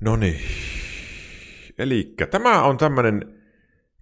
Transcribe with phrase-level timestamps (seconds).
[0.00, 0.40] No niin.
[1.78, 3.42] Eli tämä on tämmöinen,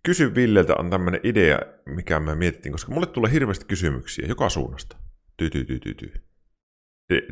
[0.02, 4.96] kysy Villeltä on tämmöinen idea, mikä mä mietittiin, koska mulle tulee hirveästi kysymyksiä joka suunnasta.
[5.36, 6.12] Ty, ty, ty, ty, ty.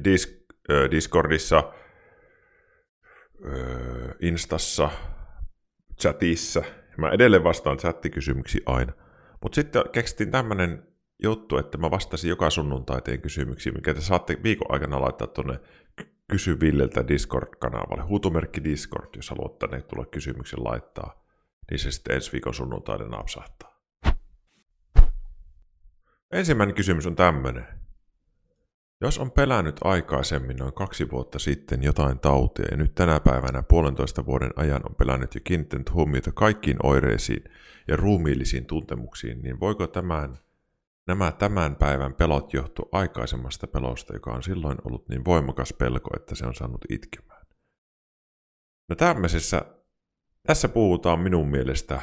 [0.05, 1.73] Dis, äh, Discordissa,
[3.47, 4.91] äh, Instassa,
[6.01, 6.63] chatissa.
[6.97, 8.93] Mä edelleen vastaan chattikysymyksiä aina.
[9.43, 14.39] Mutta sitten keksittiin tämmöinen juttu, että mä vastasin joka sunnuntai teen kysymyksiä, mikä te saatte
[14.43, 15.61] viikon aikana laittaa tuonne
[16.29, 18.03] Kysy Villeltä Discord-kanavalle.
[18.03, 21.25] Huutomerkki Discord, jos haluat tänne tulla kysymyksen laittaa,
[21.71, 23.75] niin se sitten ensi viikon sunnuntaina napsahtaa.
[26.33, 27.67] Ensimmäinen kysymys on tämmöinen.
[29.01, 34.27] Jos on pelännyt aikaisemmin noin kaksi vuotta sitten jotain tautia ja nyt tänä päivänä puolentoista
[34.27, 37.45] vuoden ajan on pelännyt ja kiinnittänyt huomiota kaikkiin oireisiin
[37.89, 40.39] ja ruumiillisiin tuntemuksiin, niin voiko tämän
[41.07, 46.35] Nämä tämän päivän pelot johtuu aikaisemmasta pelosta, joka on silloin ollut niin voimakas pelko, että
[46.35, 47.47] se on saanut itkemään.
[48.89, 49.63] No tämmöisessä,
[50.47, 52.01] tässä puhutaan minun mielestä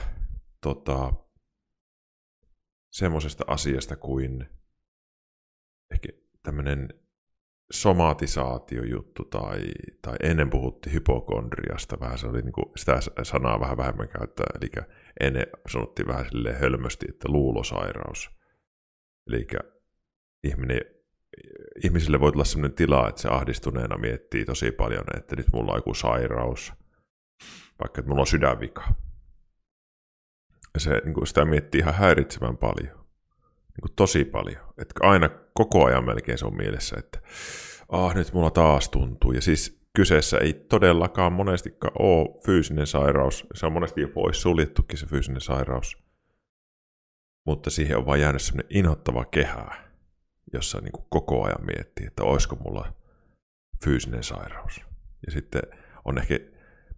[0.61, 1.13] tota,
[2.91, 4.49] semmoisesta asiasta kuin
[5.91, 6.09] ehkä
[6.43, 6.89] tämmöinen
[7.71, 9.61] somatisaatiojuttu tai,
[10.01, 14.85] tai ennen puhuttiin hypokondriasta vähän, se oli niin kuin, sitä sanaa vähän vähemmän käyttää, eli
[15.19, 18.29] ennen sanottiin vähän silleen hölmösti, että luulosairaus–
[19.27, 19.47] Eli
[20.43, 20.81] ihminen,
[21.83, 25.77] ihmisille voi tulla sellainen tila, että se ahdistuneena miettii tosi paljon, että nyt mulla on
[25.77, 26.73] joku sairaus,
[27.79, 28.93] vaikka että mulla on sydänvika.
[30.73, 32.95] Ja se, niin kuin sitä miettii ihan häiritsevän paljon.
[33.55, 34.73] Niin kuin tosi paljon.
[34.77, 37.19] Että aina koko ajan melkein se on mielessä, että
[37.89, 39.31] ah, nyt mulla taas tuntuu.
[39.31, 43.47] Ja siis kyseessä ei todellakaan monestikaan ole fyysinen sairaus.
[43.53, 46.00] Se on monesti jo pois suljettukin se fyysinen sairaus
[47.45, 49.91] mutta siihen on vaan jäänyt semmoinen inhottava kehä,
[50.53, 52.93] jossa niin kuin koko ajan miettii, että olisiko mulla
[53.83, 54.81] fyysinen sairaus.
[55.25, 55.61] Ja sitten
[56.05, 56.39] on ehkä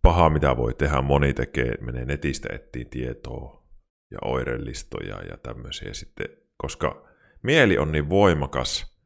[0.02, 1.02] paha, mitä voi tehdä.
[1.02, 3.64] Moni tekee, menee netistä etsiin tietoa
[4.12, 7.08] ja oirelistoja ja tämmöisiä sitten, koska
[7.44, 9.00] mieli on niin voimakas,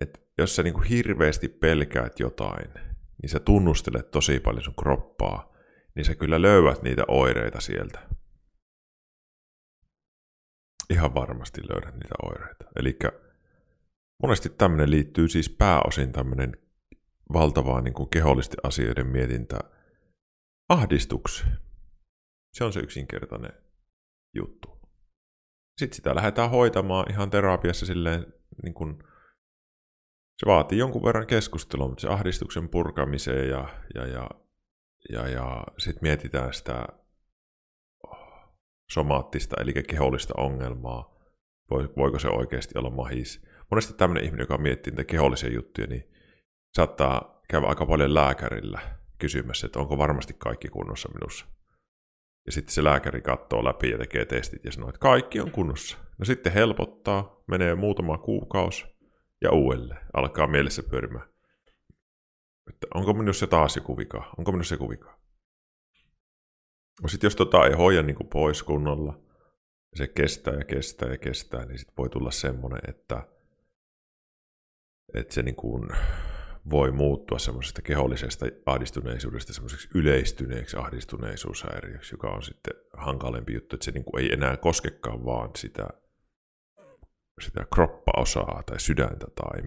[0.00, 2.70] että jos sä niin kuin hirveästi pelkäät jotain,
[3.22, 5.52] niin sä tunnustelet tosi paljon sun kroppaa,
[5.94, 7.98] niin sä kyllä löydät niitä oireita sieltä
[10.90, 12.64] ihan varmasti löydät niitä oireita.
[12.76, 12.98] Eli
[14.22, 16.56] monesti tämmöinen liittyy siis pääosin tämmöinen
[17.32, 19.58] valtavaa niin kuin kehollisten asioiden mietintä
[20.68, 21.58] ahdistukseen.
[22.56, 23.52] Se on se yksinkertainen
[24.34, 24.80] juttu.
[25.78, 28.26] Sitten sitä lähdetään hoitamaan ihan terapiassa silleen,
[28.62, 28.98] niin kuin,
[30.38, 34.28] se vaatii jonkun verran keskustelua, mutta se ahdistuksen purkamiseen ja, ja, ja,
[35.12, 36.86] ja, ja sitten mietitään sitä
[38.90, 41.14] somaattista, eli kehollista ongelmaa,
[41.96, 43.46] voiko se oikeasti olla mahis.
[43.70, 46.12] Monesti tämmöinen ihminen, joka miettii niitä kehollisia juttuja, niin
[46.76, 48.80] saattaa käydä aika paljon lääkärillä
[49.18, 51.46] kysymässä, että onko varmasti kaikki kunnossa minussa.
[52.46, 55.98] Ja sitten se lääkäri katsoo läpi ja tekee testit ja sanoo, että kaikki on kunnossa.
[56.18, 58.84] No sitten helpottaa, menee muutama kuukausi
[59.42, 61.28] ja uudelleen alkaa mielessä pyörimään.
[62.68, 64.34] Että onko minussa taas joku vika?
[64.38, 65.21] Onko minussa joku vika?
[67.06, 69.20] Sitten jos tota ei hoida niin pois kunnolla,
[69.94, 73.22] se kestää ja kestää ja kestää, niin sitten voi tulla semmoinen, että,
[75.14, 75.88] että se niin kuin
[76.70, 83.90] voi muuttua semmoisesta kehollisesta ahdistuneisuudesta semmoiseksi yleistyneeksi ahdistuneisuushäiriöksi, joka on sitten hankalempi juttu, että se
[83.90, 85.88] niin kuin ei enää koskekaan vaan sitä,
[87.40, 89.62] sitä kroppaosaa tai sydäntä tai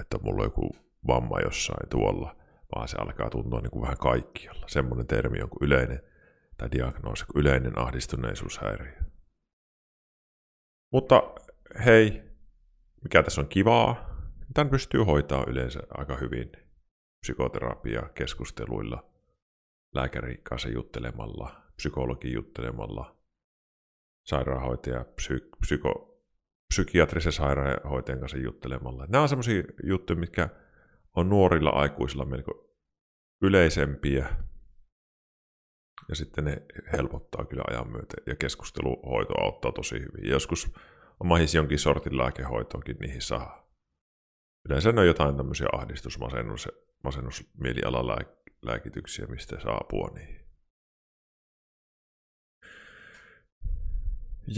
[0.00, 2.36] että mulla on joku vamma jossain tuolla,
[2.74, 4.68] vaan se alkaa tuntua niin kuin vähän kaikkialla.
[4.68, 6.02] Semmoinen termi on kuin yleinen
[6.58, 9.02] tai diagnoosi kuin yleinen ahdistuneisuushäiriö.
[10.92, 11.22] Mutta
[11.84, 12.22] hei,
[13.02, 14.08] mikä tässä on kivaa,
[14.54, 16.52] tämän pystyy hoitaa yleensä aika hyvin
[17.20, 19.10] psykoterapia keskusteluilla,
[19.94, 23.16] lääkärin kanssa juttelemalla, psykologin juttelemalla,
[24.26, 26.22] sairaanhoitaja, psy- psyko,
[26.74, 29.06] psykiatrisen sairaanhoitajan kanssa juttelemalla.
[29.08, 30.48] Nämä on sellaisia juttuja, mitkä
[31.16, 32.74] on nuorilla aikuisilla melko
[33.42, 34.36] yleisempiä,
[36.08, 36.62] ja sitten ne
[36.92, 38.16] helpottaa kyllä ajan myötä.
[38.26, 40.30] Ja keskusteluhoito auttaa tosi hyvin.
[40.30, 40.72] Joskus
[41.20, 43.68] on mahis jonkin sortin lääkehoitoonkin niihin saa.
[44.68, 47.48] Yleensä ne on jotain tämmöisiä ahdistus, masennus,
[49.28, 50.48] mistä saa apua niihin.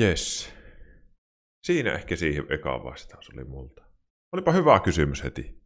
[0.01, 0.55] Yes.
[1.67, 3.83] Siinä ehkä siihen ekaan vastaus oli multa.
[4.33, 5.61] Olipa hyvä kysymys heti.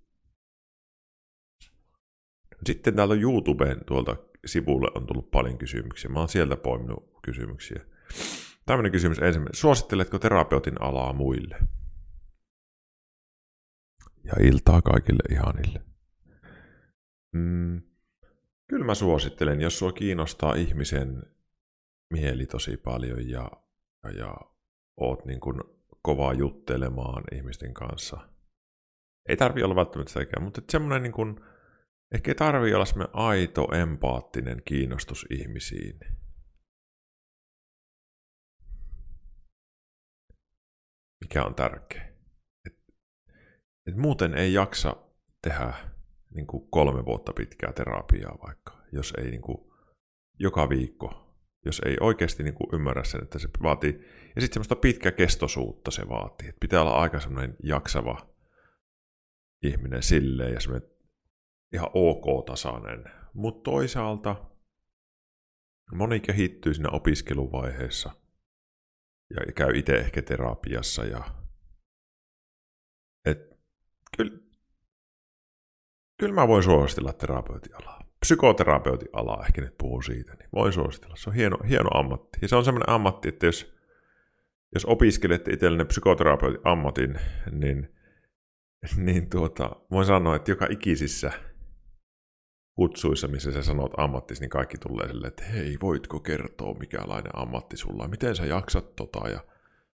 [2.66, 4.16] Sitten täältä YouTubeen tuolta
[4.46, 6.11] sivulle on tullut paljon kysymyksiä.
[6.11, 7.81] Mä oon sieltä poiminut kysymyksiä.
[8.67, 9.55] Tämmöinen kysymys ensimmäinen.
[9.55, 11.58] Suositteletko terapeutin alaa muille?
[14.25, 15.82] Ja iltaa kaikille ihanille.
[17.32, 17.82] Mm,
[18.69, 21.23] Kyllä mä suosittelen, jos sua kiinnostaa ihmisen
[22.11, 23.50] mieli tosi paljon ja,
[24.05, 24.37] ja, ja
[24.97, 25.61] oot niin kuin
[26.02, 28.29] kovaa juttelemaan ihmisten kanssa.
[29.29, 31.40] Ei tarvi olla välttämättä sitäkään, mutta semmoinen niin kuin,
[32.14, 36.00] ehkä ei tarvi olla semmoinen aito, empaattinen kiinnostus ihmisiin.
[41.20, 42.14] Mikä on tärkeä.
[42.66, 42.76] Et,
[43.87, 44.96] et muuten ei jaksa
[45.43, 45.75] tehdä
[46.34, 49.58] niin kuin kolme vuotta pitkää terapiaa vaikka, jos ei niin kuin,
[50.38, 53.93] joka viikko, jos ei oikeasti niin kuin ymmärrä sen, että se vaatii,
[54.37, 58.37] ja sitten semmoista pitkäkestoisuutta se vaatii, että pitää olla aika semmoinen jaksava
[59.62, 60.94] ihminen silleen ja semmoinen
[61.75, 63.05] ihan ok-tasainen,
[63.35, 64.37] mutta toisaalta
[65.93, 68.11] moni kehittyy siinä opiskeluvaiheessa
[69.31, 71.25] ja käy itse ehkä terapiassa ja
[73.25, 73.38] et,
[74.17, 74.38] kyllä,
[76.19, 78.05] kyllä mä voin suositella terapeutialaa.
[78.21, 81.17] Psykoterapeutialaa ehkä nyt puhuu siitä, niin voin suositella.
[81.17, 82.38] Se on hieno, hieno ammatti.
[82.43, 83.75] Ja se on semmoinen ammatti, että jos,
[84.75, 87.94] jos opiskelette itsellenne psykoterapeutin ammatin, niin,
[88.97, 91.32] niin tuota, voin sanoa, että joka ikisissä
[92.75, 97.76] kutsuissa, missä sä sanot ammattis, niin kaikki tulee silleen, että hei, voitko kertoa, mikälainen ammatti
[97.76, 99.41] sulla miten sä jaksat tota, ja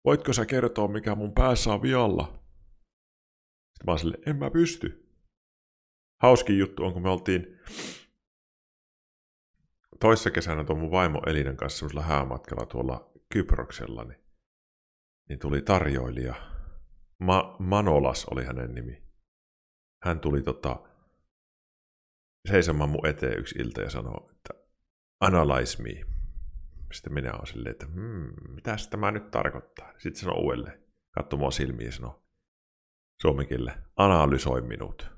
[0.05, 2.25] voitko sä kertoa, mikä mun päässä on vialla?
[2.25, 5.05] Sitten mä oon silleen, en mä pysty
[6.23, 7.59] hauskin juttu on, kun me oltiin
[10.01, 14.21] toissa kesänä tuon mun vaimo Elinan kanssa semmoisella häämatkalla tuolla Kyproksella, niin,
[15.29, 16.35] niin tuli tarjoilija.
[17.19, 19.03] Ma- Manolas oli hänen nimi.
[20.05, 20.83] Hän tuli tota,
[22.49, 24.55] seisomaan mun eteen yksi ilta ja sanoi, että
[25.21, 26.01] analyze me.
[26.93, 29.93] Sitten minä olen silleen, että hmm, mitä tämä nyt tarkoittaa.
[29.99, 32.23] Sitten sanoi uudelleen, katsoi mua silmiin ja sanoi
[33.23, 35.15] suomikille, analysoi minut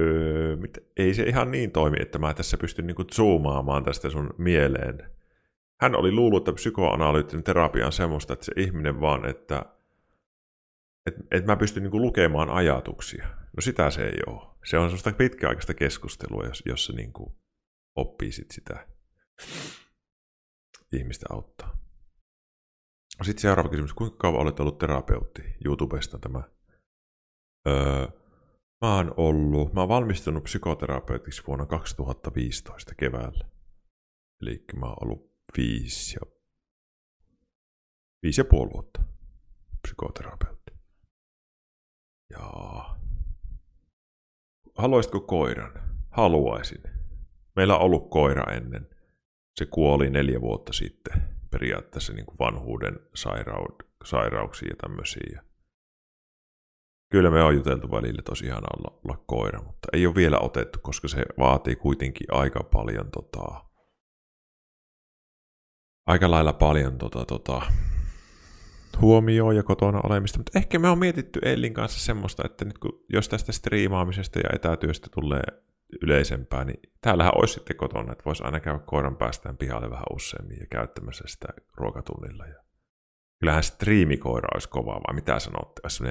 [0.00, 4.34] öö, mit, ei se ihan niin toimi, että mä tässä pystyn niinku zoomaamaan tästä sun
[4.38, 5.10] mieleen.
[5.80, 9.64] Hän oli luullut, että psykoanalyyttinen terapia on semmoista, että se ihminen vaan, että
[11.06, 13.26] et, et mä pystyn niinku lukemaan ajatuksia.
[13.56, 14.56] No sitä se ei ole.
[14.64, 17.38] Se on semmoista pitkäaikaista keskustelua, jos, jossa niinku
[17.96, 18.88] oppii sit sitä
[20.92, 21.78] ihmistä auttaa.
[23.22, 23.92] Sitten seuraava kysymys.
[23.92, 25.42] Kuinka kauan olet ollut terapeutti?
[25.64, 26.42] YouTubesta tämä.
[27.68, 28.06] Öö,
[28.84, 33.48] Mä oon ollut, mä oon valmistunut psykoterapeutiksi vuonna 2015 keväällä.
[34.42, 36.32] Eli mä oon ollut viisi ja,
[38.22, 39.02] viisi ja puoli vuotta
[39.82, 40.72] psykoterapeutti.
[42.30, 42.50] Ja
[44.74, 45.72] haluaisitko koiran?
[46.10, 46.82] Haluaisin.
[47.56, 48.88] Meillä on ollut koira ennen.
[49.54, 55.42] Se kuoli neljä vuotta sitten periaatteessa niin kuin vanhuuden sairaud- sairauksia ja tämmöisiä.
[57.10, 61.08] Kyllä me on juteltu välillä tosiaan olla, olla koira, mutta ei ole vielä otettu, koska
[61.08, 63.64] se vaatii kuitenkin aika paljon tota,
[66.06, 67.62] aika lailla paljon tota, tota,
[69.00, 73.04] huomioon ja kotona olemista, mutta ehkä me on mietitty Ellin kanssa semmoista, että nyt kun,
[73.08, 75.42] jos tästä striimaamisesta ja etätyöstä tulee
[76.02, 80.60] yleisempää, niin täällähän olisi sitten kotona, että voisi aina käydä koiran päästään pihalle vähän useammin
[80.60, 82.46] ja käyttämässä sitä ruokatunnilla.
[82.46, 82.62] Ja
[83.40, 85.80] kyllähän striimikoira olisi kova, vai mitä sanotte?
[85.84, 86.04] Olisi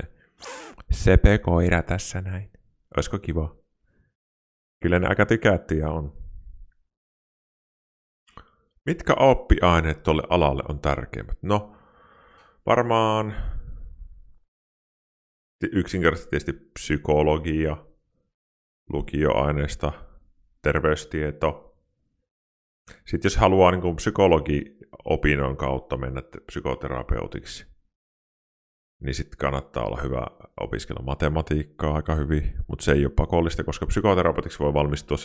[0.91, 2.51] Sepe-koira tässä näin.
[2.97, 3.55] Olisiko kiva?
[4.81, 6.23] Kyllä ne aika tykättyjä on.
[8.85, 11.37] Mitkä oppiaineet tuolle alalle on tärkeimmät?
[11.41, 11.75] No,
[12.65, 13.35] varmaan
[15.71, 17.77] yksinkertaisesti psykologia,
[18.89, 19.91] lukioaineista,
[20.61, 21.77] terveystieto.
[23.05, 27.67] Sitten jos haluaa niin psykologi-opinnon kautta mennä psykoterapeutiksi,
[28.99, 30.27] niin sitten kannattaa olla hyvä
[30.59, 35.17] opiskella matematiikkaa aika hyvin, mutta se ei ole pakollista, koska psykoterapeutiksi voi valmistua.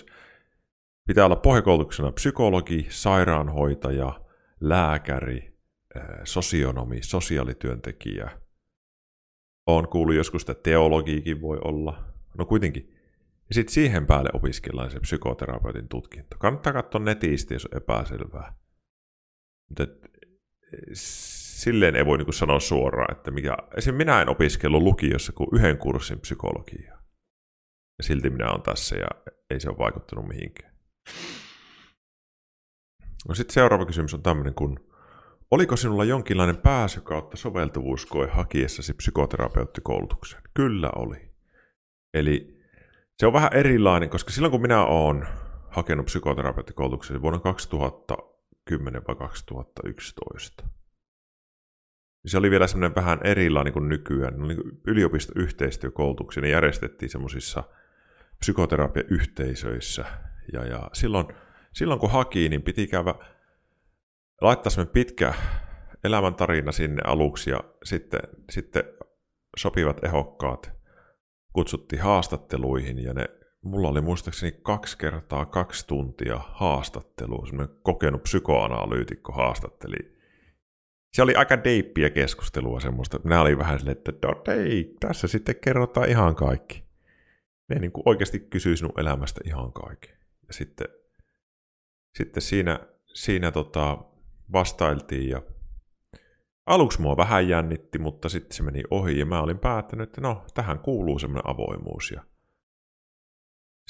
[1.06, 4.20] Pitää olla pohjakoulutuksena psykologi, sairaanhoitaja,
[4.60, 5.57] lääkäri,
[6.24, 8.30] sosionomi, sosiaalityöntekijä.
[9.66, 12.04] On kuullut joskus, että teologiikin voi olla.
[12.38, 12.94] No kuitenkin.
[13.48, 16.36] Ja sitten siihen päälle opiskellaan se psykoterapeutin tutkinto.
[16.38, 18.54] Kannattaa katsoa netistä, jos on epäselvää.
[19.68, 19.86] Mutta
[20.92, 23.56] silleen ei voi niin sanoa suoraan, että mikä...
[23.76, 23.94] Esim.
[23.94, 27.02] minä en opiskellut lukiossa kuin yhden kurssin psykologiaa.
[27.98, 29.08] Ja silti minä olen tässä ja
[29.50, 30.74] ei se ole vaikuttanut mihinkään.
[33.28, 34.87] No sitten seuraava kysymys on tämmöinen, kun
[35.50, 40.42] oliko sinulla jonkinlainen pääsy kautta soveltuvuuskoe hakiessasi psykoterapeuttikoulutukseen?
[40.54, 41.30] Kyllä oli.
[42.14, 42.58] Eli
[43.16, 45.26] se on vähän erilainen, koska silloin kun minä olen
[45.70, 50.68] hakenut psykoterapeuttikoulutukseen vuonna 2010 vai 2011,
[52.26, 54.38] se oli vielä semmoinen vähän erilainen kuin nykyään.
[54.38, 57.64] Niin yliopistoyhteistyökoulutuksia ne järjestettiin semmoisissa
[58.38, 60.04] psykoterapiayhteisöissä.
[60.52, 61.26] Ja, ja silloin,
[61.72, 63.14] silloin kun haki, niin piti käydä,
[64.40, 65.34] laittaa semmoinen pitkä
[66.04, 68.84] elämäntarina sinne aluksi ja sitten, sitten
[69.56, 70.78] sopivat ehokkaat
[71.52, 73.24] kutsuttiin haastatteluihin ja ne,
[73.62, 80.18] mulla oli muistaakseni kaksi kertaa kaksi tuntia haastattelua, semmoinen kokenut psykoanalyytikko haastatteli.
[81.12, 83.20] Se oli aika deippiä keskustelua semmoista.
[83.24, 86.84] Minä olin vähän silleen, että no ei, tässä sitten kerrotaan ihan kaikki.
[87.68, 90.08] Ne niin kuin oikeasti kysyy sinun elämästä ihan kaikki.
[90.48, 90.88] Ja sitten,
[92.14, 92.80] sitten siinä,
[93.14, 93.98] siinä tota,
[94.52, 95.42] vastailtiin ja
[96.68, 100.44] Aluksi mua vähän jännitti, mutta sitten se meni ohi ja mä olin päättänyt, että no,
[100.54, 102.10] tähän kuuluu semmoinen avoimuus.
[102.10, 102.24] Ja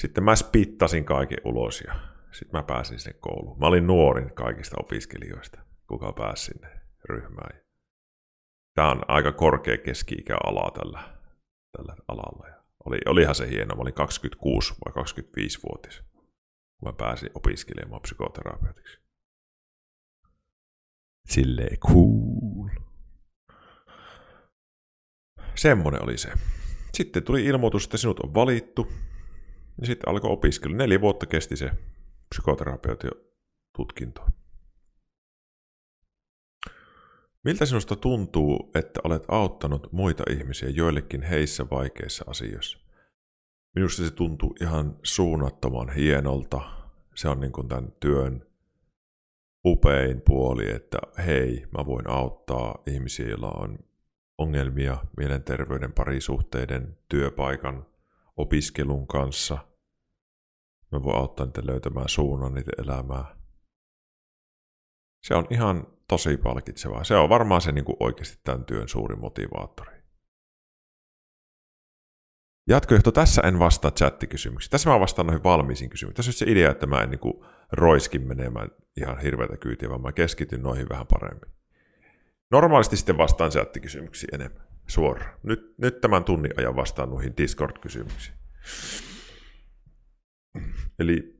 [0.01, 1.93] sitten mä spittasin kaiken ulos ja
[2.31, 3.59] sitten mä pääsin sinne kouluun.
[3.59, 7.61] Mä olin nuorin kaikista opiskelijoista, kuka pääsi sinne ryhmään.
[8.75, 10.99] Tämä on aika korkea keski-ikäala tällä,
[11.77, 12.47] tällä alalla.
[12.47, 16.03] Ja oli, olihan se hieno, mä olin 26 vai 25-vuotias,
[16.79, 19.08] kun mä pääsin opiskelemaan psykoterapeutiksi.
[21.29, 22.69] Silleen cool.
[25.55, 26.31] Semmonen oli se.
[26.93, 28.87] Sitten tuli ilmoitus, että sinut on valittu.
[29.81, 30.73] Ja sitten alkoi opiskelu.
[30.73, 31.71] Neljä vuotta kesti se
[32.29, 33.11] psykoterapeutin
[33.77, 34.25] tutkinto.
[37.43, 42.79] Miltä sinusta tuntuu, että olet auttanut muita ihmisiä joillekin heissä vaikeissa asioissa?
[43.75, 46.61] Minusta se tuntuu ihan suunnattoman hienolta.
[47.15, 48.48] Se on niin kuin tämän työn
[49.65, 53.79] upein puoli, että hei, mä voin auttaa ihmisiä, joilla on
[54.37, 57.85] ongelmia mielenterveyden, parisuhteiden, työpaikan,
[58.37, 59.57] opiskelun kanssa.
[60.91, 63.35] Mä voin auttaa niitä löytämään suunnan niitä elämää.
[65.23, 67.03] Se on ihan tosi palkitsevaa.
[67.03, 69.99] Se on varmaan se niin kuin oikeasti tämän työn suuri motivaattori.
[72.67, 74.71] Jatkojohto, tässä en vastaa chattikysymyksiin.
[74.71, 76.15] Tässä mä vastaan noihin valmiisiin kysymyksiin.
[76.15, 80.01] Tässä on se idea, että mä en niin kuin roiskin menemään ihan hirveätä kyytiä, vaan
[80.01, 81.53] mä keskityn noihin vähän paremmin.
[82.51, 85.39] Normaalisti sitten vastaan chattikysymyksiin enemmän, suoraan.
[85.43, 88.35] Nyt, nyt tämän tunnin ajan vastaan noihin Discord-kysymyksiin.
[90.99, 91.39] Eli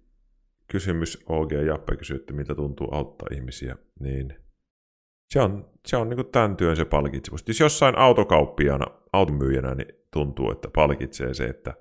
[0.67, 4.35] kysymys OG ja Jappe kysyi, että miltä tuntuu auttaa ihmisiä, niin
[5.29, 7.43] se on, se on niin tämän työn se palkitsemus.
[7.47, 11.73] Jos jossain autokauppiana, automyyjänä, niin tuntuu, että palkitsee se, että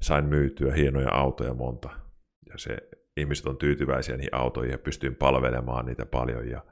[0.00, 1.90] sain myytyä hienoja autoja monta.
[2.48, 2.76] Ja se
[3.16, 6.64] ihmiset on tyytyväisiä niihin autoihin ja pystyin palvelemaan niitä paljon ja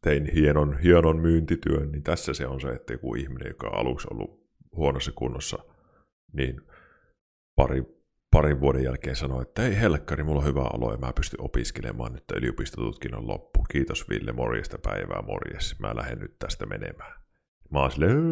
[0.00, 4.08] tein hienon, hienon myyntityön, niin tässä se on se, että joku ihminen, joka on aluksi
[4.10, 4.44] ollut
[4.76, 5.58] huonossa kunnossa,
[6.32, 6.60] niin
[7.56, 7.82] pari,
[8.30, 12.12] parin vuoden jälkeen sanoi, että ei helkkari, mulla on hyvä olo ja mä pystyn opiskelemaan
[12.12, 13.64] nyt yliopistotutkinnon loppu.
[13.70, 15.80] Kiitos Ville, morjesta päivää, morjes.
[15.80, 17.23] Mä lähden nyt tästä menemään.
[17.74, 18.22] Mä oon silleen,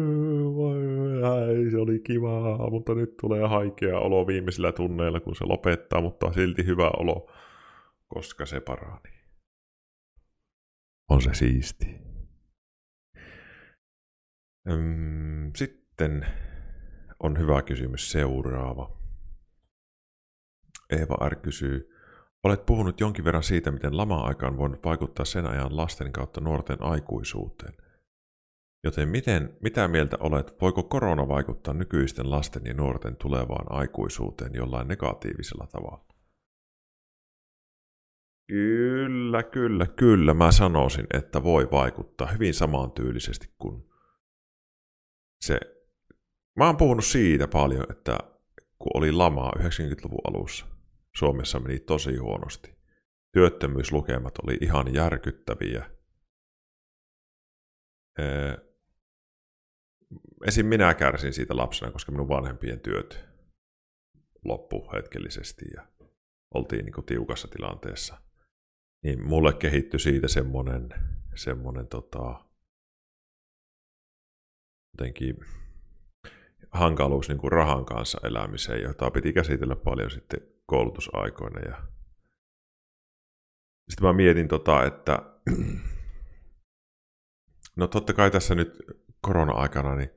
[1.71, 6.65] se oli kiva, mutta nyt tulee haikea olo viimeisillä tunneilla, kun se lopettaa, mutta silti
[6.65, 7.31] hyvä olo,
[8.07, 9.13] koska se parani.
[11.09, 11.85] On se siisti.
[15.55, 16.25] Sitten
[17.19, 18.97] on hyvä kysymys seuraava.
[20.89, 21.35] Eeva R.
[21.35, 21.89] kysyy,
[22.43, 26.77] Olet puhunut jonkin verran siitä, miten lama-aika on voinut vaikuttaa sen ajan lasten kautta nuorten
[26.81, 27.82] aikuisuuteen.
[28.83, 34.87] Joten miten, mitä mieltä olet, voiko korona vaikuttaa nykyisten lasten ja nuorten tulevaan aikuisuuteen jollain
[34.87, 36.05] negatiivisella tavalla?
[38.47, 40.33] Kyllä, kyllä, kyllä.
[40.33, 43.83] Mä sanoisin, että voi vaikuttaa hyvin samantyylisesti kuin
[45.41, 45.59] se.
[46.57, 48.17] Mä oon puhunut siitä paljon, että
[48.79, 50.65] kun oli lama 90-luvun alussa,
[51.17, 52.75] Suomessa meni tosi huonosti.
[53.33, 55.89] Työttömyyslukemat oli ihan järkyttäviä
[60.47, 60.65] esim.
[60.65, 63.25] minä kärsin siitä lapsena, koska minun vanhempien työt
[64.45, 65.87] loppu hetkellisesti ja
[66.53, 68.17] oltiin niin kuin tiukassa tilanteessa.
[69.03, 70.89] Niin mulle kehittyi siitä semmoinen,
[71.35, 72.45] semmoinen tota,
[74.97, 75.37] jotenkin
[76.71, 81.59] hankaluus niin kuin rahan kanssa elämiseen, jota piti käsitellä paljon sitten koulutusaikoina.
[81.59, 81.83] Ja
[83.89, 85.19] sitten mä mietin, tota, että
[87.75, 88.77] no totta kai tässä nyt
[89.23, 90.09] korona-aikana niin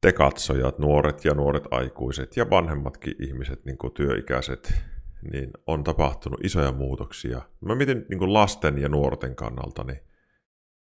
[0.00, 4.74] te katsojat, nuoret ja nuoret aikuiset ja vanhemmatkin ihmiset, niin kuin työikäiset,
[5.32, 7.42] niin on tapahtunut isoja muutoksia.
[7.60, 10.00] Mä mietin niin kuin lasten ja nuorten kannalta, niin,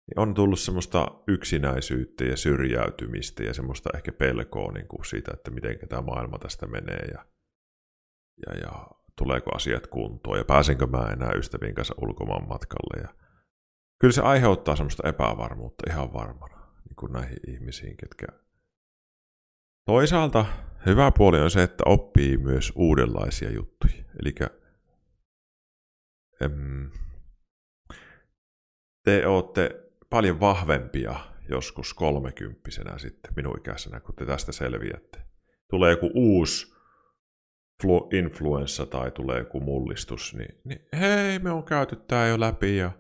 [0.08, 5.52] niin on tullut semmoista yksinäisyyttä ja syrjäytymistä ja semmoista ehkä pelkoa niin kuin siitä, että
[5.52, 7.26] miten tämä maailma tästä menee ja,
[8.48, 13.02] ja, ja tuleeko asiat kuntoon ja pääsenkö mä enää ystävien kanssa ulkomaan matkalle.
[13.02, 13.10] Ja
[14.00, 16.55] kyllä se aiheuttaa semmoista epävarmuutta ihan varmana
[16.96, 18.28] kuin näihin ihmisiin, ketkä
[19.86, 20.46] Toisaalta
[20.86, 23.94] hyvä puoli on se, että oppii myös uudenlaisia juttuja.
[24.22, 24.36] Eli
[29.04, 31.16] te olette paljon vahvempia
[31.50, 35.20] joskus kolmekymppisenä sitten minun ikäisenä, kun te tästä selviätte.
[35.70, 36.76] Tulee joku uusi
[38.14, 42.92] influenssa tai tulee joku mullistus, niin, niin hei, me on käyty tää jo läpi ja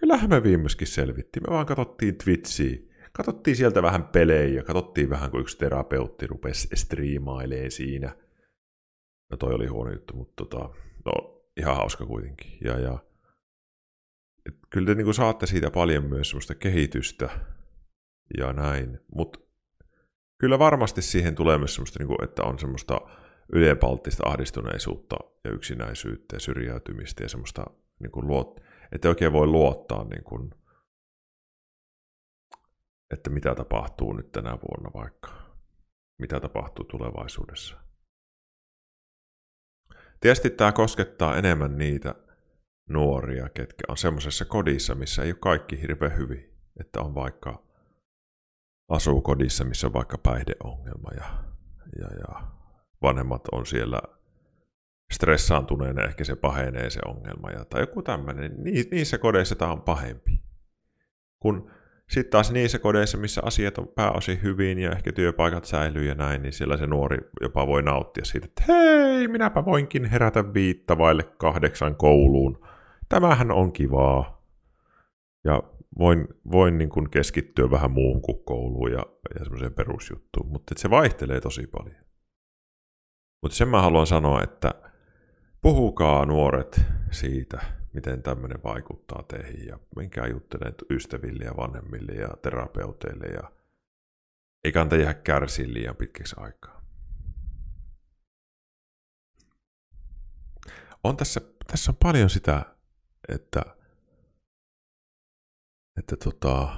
[0.00, 1.42] kyllähän me viimeiskin selvittiin.
[1.48, 2.87] Me vaan katsottiin Twitchiä,
[3.18, 8.16] katsottiin sieltä vähän pelejä ja katsottiin vähän, kun yksi terapeutti rupesi striimailee siinä.
[9.30, 10.70] No toi oli huono juttu, mutta tota,
[11.04, 12.58] no ihan hauska kuitenkin.
[12.64, 12.98] Ja, ja
[14.48, 17.28] et kyllä te niinku saatte siitä paljon myös semmoista kehitystä
[18.38, 19.38] ja näin, mutta
[20.40, 23.00] kyllä varmasti siihen tulee myös semmoista, niinku, että on semmoista
[23.52, 27.64] ylenpalttista ahdistuneisuutta ja yksinäisyyttä ja syrjäytymistä ja semmoista,
[28.00, 28.60] niinku, luot,
[28.92, 30.50] että oikein voi luottaa, niinku,
[33.10, 35.28] että mitä tapahtuu nyt tänä vuonna vaikka,
[36.18, 37.76] mitä tapahtuu tulevaisuudessa.
[40.20, 42.14] Tietysti tämä koskettaa enemmän niitä
[42.88, 46.54] nuoria, ketkä on semmoisessa kodissa, missä ei ole kaikki hirveän hyvin.
[46.80, 47.62] Että on vaikka
[48.88, 51.44] asuu kodissa, missä on vaikka päihdeongelma ja,
[51.98, 52.42] ja, ja
[53.02, 54.00] vanhemmat on siellä
[55.12, 58.56] stressaantuneena, ehkä se pahenee se ongelma ja, tai joku tämmöinen.
[58.90, 60.42] Niissä kodeissa tämä on pahempi.
[61.42, 61.70] Kun
[62.08, 66.42] sitten taas niissä kodeissa, missä asiat on pääosin hyvin ja ehkä työpaikat säilyy ja näin,
[66.42, 71.22] niin siellä se nuori jopa voi nauttia siitä, että hei, minäpä voinkin herätä viitta vaille
[71.22, 72.66] kahdeksan kouluun.
[73.08, 74.38] Tämähän on kivaa.
[75.44, 75.62] Ja
[75.98, 79.02] voin, voin niin kuin keskittyä vähän muuhun kuin kouluun ja,
[79.38, 82.04] ja semmoiseen perusjuttuun, mutta se vaihtelee tosi paljon.
[83.42, 84.74] Mutta sen mä haluan sanoa, että
[85.62, 93.26] puhukaa nuoret siitä, miten tämmöinen vaikuttaa teihin ja minkä juttelen ystäville ja vanhemmille ja terapeuteille
[93.26, 93.52] ja
[94.64, 96.82] ei kannata jäädä kärsiä liian pitkäksi aikaa.
[101.04, 102.74] On tässä, tässä on paljon sitä,
[103.28, 103.62] että,
[105.98, 106.68] että tota,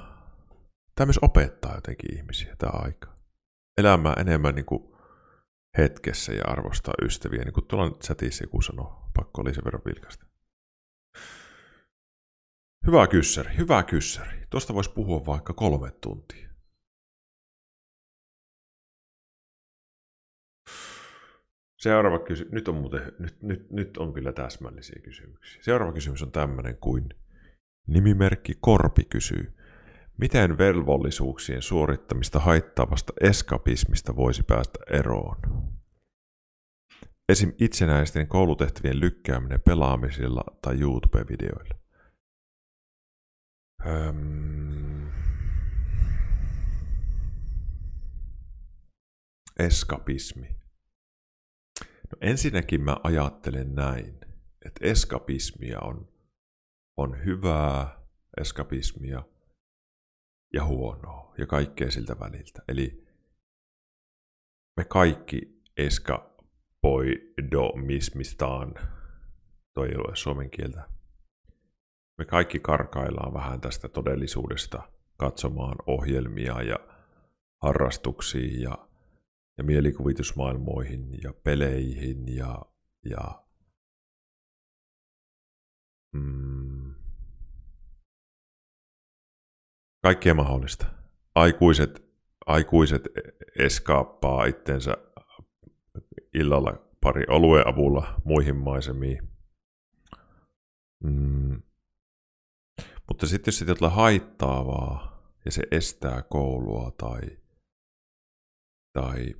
[0.95, 3.15] tämä myös opettaa jotenkin ihmisiä tämä aika.
[3.77, 4.95] Elämää enemmän niin kuin
[5.77, 10.30] hetkessä ja arvostaa ystäviä, niin kuin tuolla chatissa joku sanoo, pakko oli sen verran vilkasta.
[12.87, 14.47] Hyvä kyssäri, hyvä kyssäri.
[14.49, 16.49] Tuosta voisi puhua vaikka kolme tuntia.
[21.77, 22.51] Seuraava kysymys.
[22.51, 25.63] Nyt on, muuten, nyt, nyt, nyt on kyllä täsmällisiä kysymyksiä.
[25.63, 27.09] Seuraava kysymys on tämmöinen kuin
[27.87, 29.53] nimimerkki Korpi kysyy.
[30.17, 35.37] Miten velvollisuuksien suorittamista haittaavasta eskapismista voisi päästä eroon?
[37.31, 37.53] Esim.
[37.59, 41.75] itsenäisten koulutehtävien lykkääminen pelaamisilla tai YouTube-videoilla.
[43.85, 45.11] Öm...
[49.59, 50.47] Eskapismi.
[51.81, 54.19] No ensinnäkin mä ajattelen näin,
[54.65, 56.13] että eskapismia on,
[56.97, 58.01] on hyvää
[58.41, 59.23] eskapismia
[60.53, 62.63] ja huonoa ja kaikkea siltä väliltä.
[62.67, 63.07] Eli
[64.77, 65.61] me kaikki
[66.81, 68.73] eskapoidomismistaan,
[69.73, 70.89] toi ei ole suomen kieltä,
[72.17, 74.81] me kaikki karkaillaan vähän tästä todellisuudesta
[75.17, 76.79] katsomaan ohjelmia ja
[77.61, 78.87] harrastuksiin ja,
[79.57, 82.61] ja mielikuvitusmaailmoihin ja peleihin ja,
[83.05, 83.43] ja
[86.13, 86.95] mm,
[90.03, 90.85] kaikkea mahdollista.
[91.35, 92.03] Aikuiset,
[92.45, 93.07] aikuiset
[93.57, 94.97] eskaappaa itsensä
[96.33, 99.29] illalla pari oluen avulla muihin maisemiin.
[101.03, 101.61] Mm,
[103.07, 105.11] mutta sitten jos siitä tulee haittaavaa
[105.45, 107.21] ja se estää koulua tai,
[108.93, 109.35] tai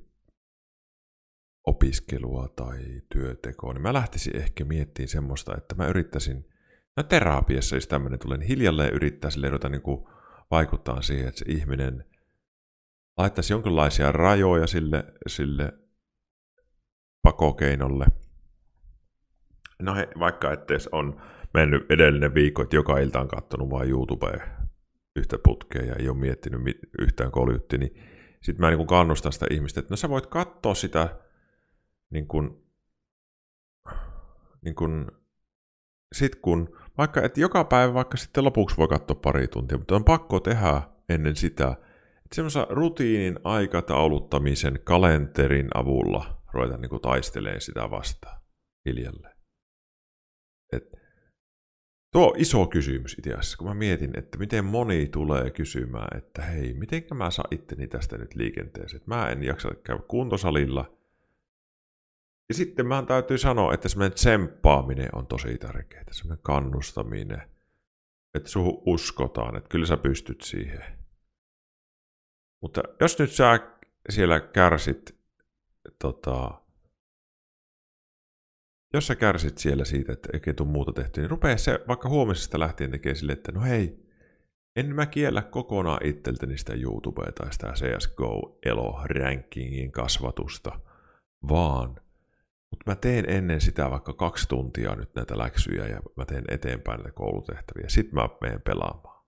[1.66, 6.48] opiskelua tai työtekoa, niin mä lähtisin ehkä miettimään semmoista, että mä yrittäisin,
[6.96, 10.06] no terapiassa jos tämmöinen tulee, niin hiljalleen yrittää sille ruveta niin kuin
[10.50, 12.04] vaikuttaa siihen, että se ihminen
[13.18, 15.81] laittaisi jonkinlaisia rajoja sille, sille
[17.22, 18.06] pakokeinolle.
[19.82, 21.22] No he, vaikka että on
[21.54, 24.46] mennyt edellinen viikko, että joka ilta on katsonut vain YouTubea
[25.16, 26.60] yhtä putkea ja ei ole miettinyt
[26.98, 27.94] yhtään kouluyttiä, niin
[28.42, 31.18] sitten mä niin kannustan sitä ihmistä, että no sä voit katsoa sitä
[32.10, 32.50] niin kuin,
[34.64, 35.06] niin kuin,
[36.12, 40.04] sit kun, vaikka että joka päivä vaikka sitten lopuksi voi katsoa pari tuntia, mutta on
[40.04, 41.76] pakko tehdä ennen sitä,
[42.16, 48.40] että semmoisen rutiinin aikatauluttamisen kalenterin avulla ruveta niin taistelemaan sitä vastaan
[48.86, 49.36] hiljalleen.
[50.72, 51.02] Et
[52.12, 56.42] Tuo on iso kysymys itse asiassa, kun mä mietin, että miten moni tulee kysymään, että
[56.42, 58.96] hei, miten mä saan itteni tästä nyt liikenteeseen.
[58.96, 60.98] Että mä en jaksa käydä kuntosalilla.
[62.48, 67.42] Ja sitten mä täytyy sanoa, että semmoinen tsemppaaminen on tosi tärkeää, semmoinen kannustaminen,
[68.34, 70.98] että suhu uskotaan, että kyllä sä pystyt siihen.
[72.62, 73.60] Mutta jos nyt sä
[74.10, 75.21] siellä kärsit
[76.02, 76.60] tota,
[78.94, 82.58] jos sä kärsit siellä siitä, että ei tule muuta tehty, niin rupee se vaikka huomisesta
[82.58, 84.06] lähtien tekee sille, että no hei,
[84.76, 90.80] en mä kiellä kokonaan itseltäni sitä YouTubea tai sitä CSGO elo rankingin kasvatusta,
[91.48, 91.88] vaan
[92.70, 96.98] mutta mä teen ennen sitä vaikka kaksi tuntia nyt näitä läksyjä ja mä teen eteenpäin
[96.98, 97.88] näitä koulutehtäviä.
[97.88, 99.24] Sitten mä menen pelaamaan.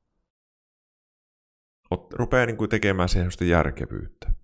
[1.91, 4.44] Ot, rupeaa niin kuin tekemään sellaista järkevyyttä.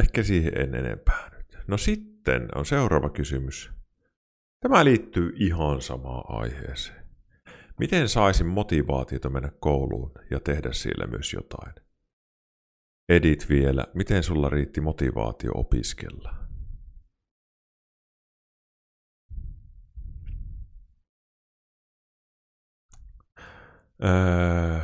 [0.00, 1.58] Ehkä siihen en enempää nyt.
[1.66, 3.70] No sitten on seuraava kysymys.
[4.60, 7.06] Tämä liittyy ihan samaan aiheeseen.
[7.78, 11.74] Miten saisin motivaatiota mennä kouluun ja tehdä siellä myös jotain?
[13.08, 16.34] Edit vielä, miten sulla riitti motivaatio opiskella?
[24.04, 24.80] Öö,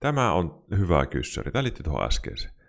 [0.00, 1.52] tämä on hyvä kyssäri.
[1.52, 2.59] Tämä liittyy tuohon äskeiseen.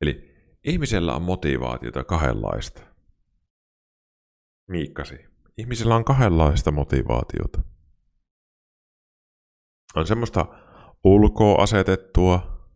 [0.00, 2.82] Eli ihmisellä on motivaatiota kahdenlaista.
[4.68, 5.18] Miikkasi.
[5.58, 7.62] Ihmisellä on kahdenlaista motivaatiota.
[9.94, 10.46] On semmoista
[11.04, 12.66] ulkoa asetettua,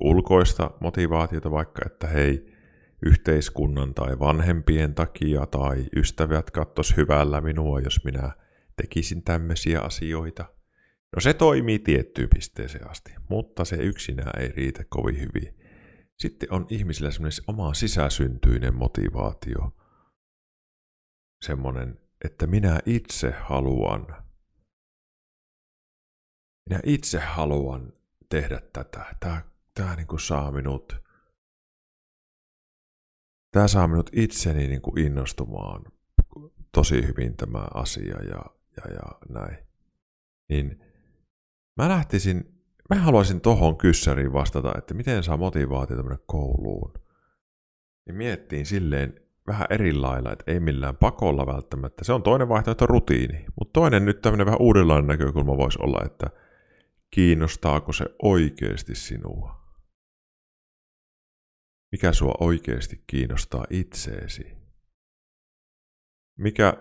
[0.00, 2.54] ulkoista motivaatiota vaikka, että hei,
[3.06, 8.32] yhteiskunnan tai vanhempien takia tai ystävät kattos hyvällä minua, jos minä
[8.76, 10.44] tekisin tämmöisiä asioita.
[11.16, 15.63] No se toimii tiettyyn pisteeseen asti, mutta se yksinään ei riitä kovin hyvin.
[16.18, 19.76] Sitten on ihmisillä semmoinen oma sisäsyntyinen motivaatio.
[21.44, 24.06] Semmoinen, että minä itse haluan,
[26.70, 27.92] minä itse haluan
[28.28, 29.14] tehdä tätä.
[29.20, 29.42] Tämä,
[29.74, 30.96] tämä niin kuin saa minut,
[33.50, 35.84] tämä saa minut itseni niin kuin innostumaan
[36.72, 38.44] tosi hyvin tämä asia ja,
[38.76, 39.58] ja, ja näin.
[40.48, 40.80] Niin
[41.76, 42.53] mä lähtisin
[42.90, 46.94] Mä haluaisin tohon kyssäriin vastata, että miten saa motivaatiota mennä kouluun.
[48.06, 52.04] Niin miettiin silleen vähän eri lailla, että ei millään pakolla välttämättä.
[52.04, 53.44] Se on toinen vaihtoehto rutiini.
[53.58, 56.26] Mutta toinen nyt tämmöinen vähän uudenlainen näkökulma voisi olla, että
[57.10, 59.64] kiinnostaako se oikeasti sinua?
[61.92, 64.56] Mikä sua oikeasti kiinnostaa itseesi?
[66.38, 66.74] Mikä,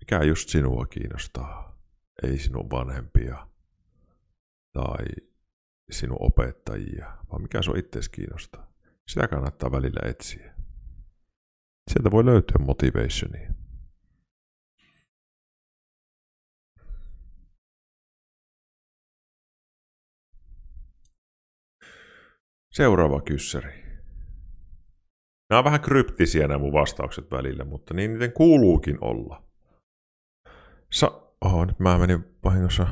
[0.00, 1.78] mikä just sinua kiinnostaa?
[2.22, 3.46] Ei sinun vanhempia
[4.72, 5.04] tai
[5.90, 8.72] sinun opettajia, vaan mikä sinua itseesi kiinnostaa.
[9.08, 10.54] Sitä kannattaa välillä etsiä.
[11.90, 13.54] Sieltä voi löytyä motivationia.
[22.72, 23.82] Seuraava kyssäri.
[25.50, 29.42] Nämä on vähän kryptisiä nämä mun vastaukset välillä, mutta niin niiden kuuluukin olla.
[30.92, 32.86] Sa- Oho, nyt mä menin vahingossa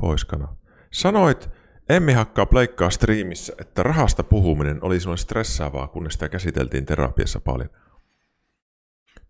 [0.00, 0.56] poiskana.
[0.92, 1.50] Sanoit
[1.90, 7.70] Emmi hakkaa pleikkaa striimissä, että rahasta puhuminen oli sinulle stressaavaa, kunnes sitä käsiteltiin terapiassa paljon.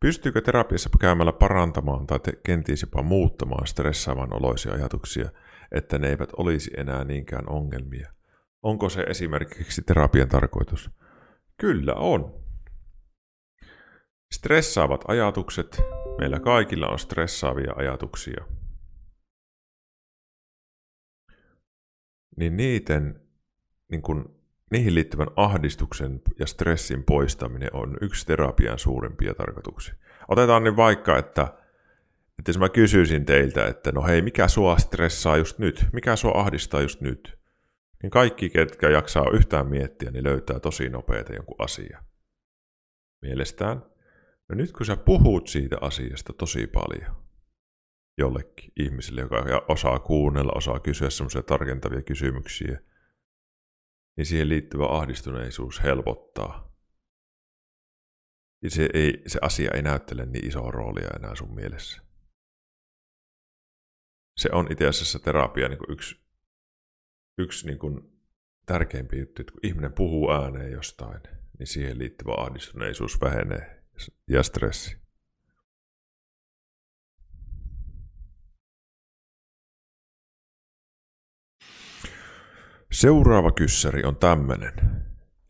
[0.00, 5.30] Pystyykö terapiassa käymällä parantamaan tai te- kenties jopa muuttamaan stressaavan oloisia ajatuksia,
[5.72, 8.12] että ne eivät olisi enää niinkään ongelmia?
[8.62, 10.90] Onko se esimerkiksi terapian tarkoitus?
[11.56, 12.34] Kyllä on.
[14.32, 15.80] Stressaavat ajatukset.
[16.18, 18.44] Meillä kaikilla on stressaavia ajatuksia.
[22.36, 23.20] Niin niiden,
[23.90, 24.40] niin kun,
[24.70, 29.94] niihin liittyvän ahdistuksen ja stressin poistaminen on yksi terapian suurimpia tarkoituksia.
[30.28, 31.42] Otetaan nyt vaikka, että,
[32.38, 36.32] että jos mä kysyisin teiltä, että no hei, mikä sua stressaa just nyt, mikä sua
[36.34, 37.38] ahdistaa just nyt,
[38.02, 42.02] niin kaikki, ketkä jaksaa yhtään miettiä, niin löytää tosi nopeita jonkun asia.
[43.22, 43.82] Mielestään.
[44.48, 47.16] No nyt kun sä puhut siitä asiasta tosi paljon,
[48.20, 52.80] jollekin ihmiselle, joka osaa kuunnella, osaa kysyä semmoisia tarkentavia kysymyksiä,
[54.16, 56.70] niin siihen liittyvä ahdistuneisuus helpottaa.
[58.62, 62.02] Ja se, ei, se asia ei näyttele niin isoa roolia enää sun mielessä.
[64.36, 66.20] Se on itse asiassa terapia niin kuin yksi,
[67.38, 68.20] yksi niin kuin
[68.66, 71.20] tärkeimpiä juttu, että kun ihminen puhuu ääneen jostain,
[71.58, 73.84] niin siihen liittyvä ahdistuneisuus vähenee
[74.28, 74.99] ja stressi.
[82.92, 84.72] Seuraava kyssäri on tämmöinen.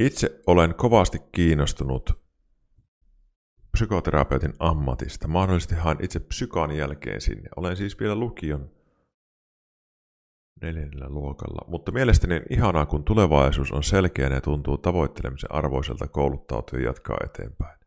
[0.01, 2.21] Itse olen kovasti kiinnostunut
[3.73, 5.29] psykoterapeutin ammatista.
[5.29, 7.49] Mahdollisesti haen itse psykaan jälkeen sinne.
[7.57, 8.71] Olen siis vielä lukion
[10.63, 11.65] neljännellä luokalla.
[11.69, 17.17] Mutta mielestäni on ihanaa, kun tulevaisuus on selkeä ja tuntuu tavoittelemisen arvoiselta kouluttautua ja jatkaa
[17.25, 17.79] eteenpäin.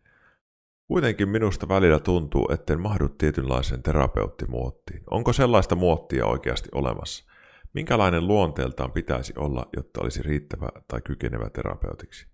[0.88, 5.04] Kuitenkin minusta välillä tuntuu, etten mahdu tietynlaiseen terapeuttimuottiin.
[5.12, 7.33] Onko sellaista muottia oikeasti olemassa?
[7.74, 12.28] Minkälainen luonteeltaan pitäisi olla, jotta olisi riittävä tai kykenevä terapeutiksi?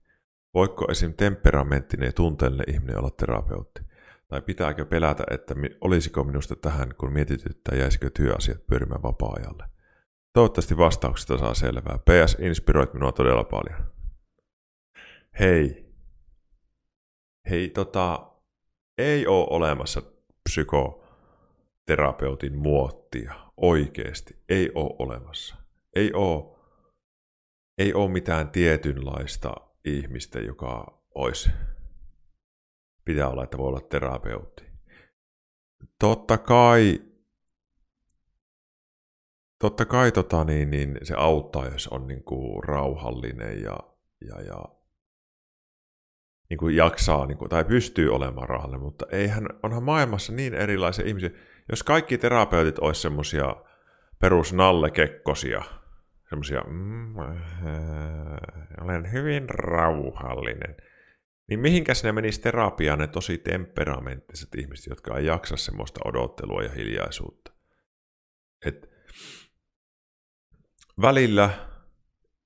[0.54, 1.14] Voiko esim.
[1.14, 3.82] temperamenttinen ja tunteellinen ihminen olla terapeutti?
[4.28, 9.64] Tai pitääkö pelätä, että olisiko minusta tähän, kun mietityttää, jäisikö työasiat pyörimään vapaa-ajalle?
[10.34, 11.98] Toivottavasti vastauksesta saa selvää.
[11.98, 13.92] PS inspiroit minua todella paljon.
[15.40, 15.90] Hei.
[17.50, 18.32] Hei, tota,
[18.98, 20.02] ei ole olemassa
[21.90, 24.44] psykoterapeutin muottia oikeasti.
[24.50, 25.56] Ei ole olemassa.
[25.96, 26.58] Ei ole,
[27.78, 31.50] ei ole mitään tietynlaista ihmistä, joka olisi,
[33.06, 34.64] pitää olla, että voi olla terapeutti.
[36.00, 37.02] Totta kai,
[39.60, 43.78] totta kai tota, niin, niin se auttaa, jos on niin kuin rauhallinen ja,
[44.22, 44.66] ja, ja
[46.50, 51.06] niin kuin jaksaa niin kuin, tai pystyy olemaan rauhallinen, mutta eihän, onhan maailmassa niin erilaisia
[51.06, 51.32] ihmisiä.
[51.70, 53.56] Jos kaikki terapeutit olisi semmoisia
[54.20, 55.64] perusnallekekkosia,
[56.30, 57.36] semmoisia, mm, äh,
[58.82, 60.76] olen hyvin rauhallinen,
[61.50, 66.72] niin mihinkäs ne menisi terapiaan ne tosi temperamenttiset ihmiset, jotka ei jaksa semmoista odottelua ja
[66.72, 67.52] hiljaisuutta.
[68.66, 68.90] Et
[71.02, 71.50] välillä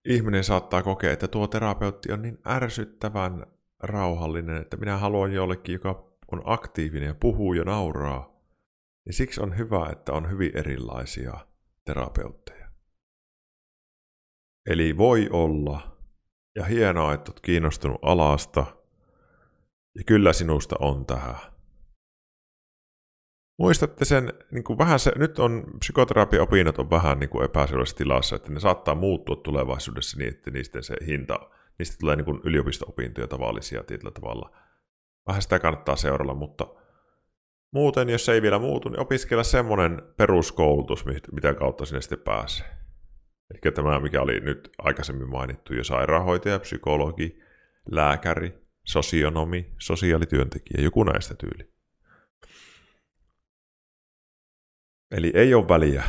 [0.05, 3.45] ihminen saattaa kokea, että tuo terapeutti on niin ärsyttävän
[3.79, 8.32] rauhallinen, että minä haluan jollekin, joka on aktiivinen ja puhuu ja nauraa.
[9.05, 11.47] Ja siksi on hyvä, että on hyvin erilaisia
[11.85, 12.67] terapeutteja.
[14.69, 15.97] Eli voi olla,
[16.55, 18.65] ja hienoa, että olet kiinnostunut alasta,
[19.97, 21.53] ja kyllä sinusta on tähän.
[23.59, 28.35] Muistatte sen, niin kuin vähän se, nyt on psykoterapiaopinnot on vähän niin kuin epäselvässä tilassa,
[28.35, 33.83] että ne saattaa muuttua tulevaisuudessa niin, että niistä se hinta niistä tulee niin yliopisto-opintoja tavallisia
[33.83, 34.55] tietyllä tavalla.
[35.27, 36.67] Vähän sitä kannattaa seuralla, mutta
[37.73, 42.67] muuten, jos ei vielä muutu, niin opiskella semmoinen peruskoulutus, mitä kautta sinne sitten pääsee.
[43.51, 47.39] Eli tämä, mikä oli nyt aikaisemmin mainittu, jo sairaanhoitaja, psykologi,
[47.91, 48.53] lääkäri,
[48.85, 51.73] sosionomi, sosiaalityöntekijä, joku näistä tyyli.
[55.11, 56.03] Eli ei ole väliä,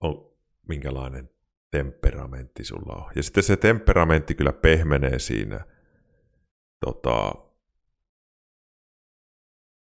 [0.00, 0.34] on
[0.68, 1.30] minkälainen
[1.70, 3.12] temperamentti sulla on.
[3.16, 5.64] Ja sitten se temperamentti kyllä pehmenee siinä,
[6.84, 7.34] tota,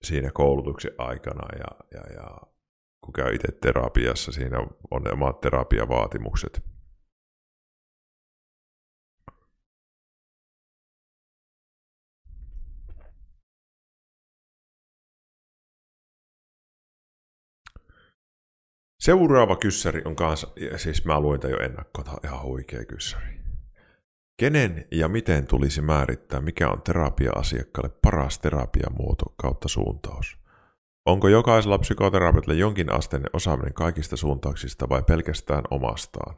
[0.04, 2.38] siinä koulutuksen aikana ja, ja, ja
[3.02, 4.60] kun käy itse terapiassa, siinä
[4.92, 6.62] on omat terapiavaatimukset.
[19.00, 23.40] Seuraava kyssäri on kanssa, siis mä luin jo ennakkoa, ihan huikea kyssäri.
[24.40, 30.38] Kenen ja miten tulisi määrittää, mikä on terapia-asiakkaalle paras terapiamuoto kautta suuntaus?
[31.06, 36.38] Onko jokaisella psykoterapeutilla jonkin asteinen osaaminen kaikista suuntauksista vai pelkästään omastaan?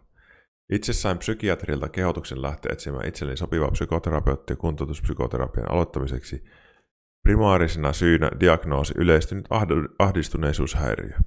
[0.71, 6.43] Itse sain psykiatrilta kehotuksen lähteä etsimään itselleni sopivaa psykoterapeuttia kuntoutuspsykoterapian aloittamiseksi.
[7.23, 9.45] Primaarisena syynä diagnoosi yleistynyt
[9.99, 11.17] ahdistuneisuushäiriö.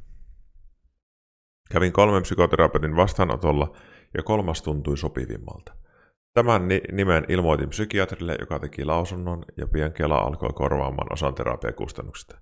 [1.71, 3.77] Kävin kolmen psykoterapeutin vastaanotolla
[4.17, 5.84] ja kolmas tuntui sopivimmalta.
[6.35, 12.39] Tämän nimen ilmoitin psykiatrille, joka teki lausunnon ja pian Kela alkoi korvaamaan osan terapiakustannuksista.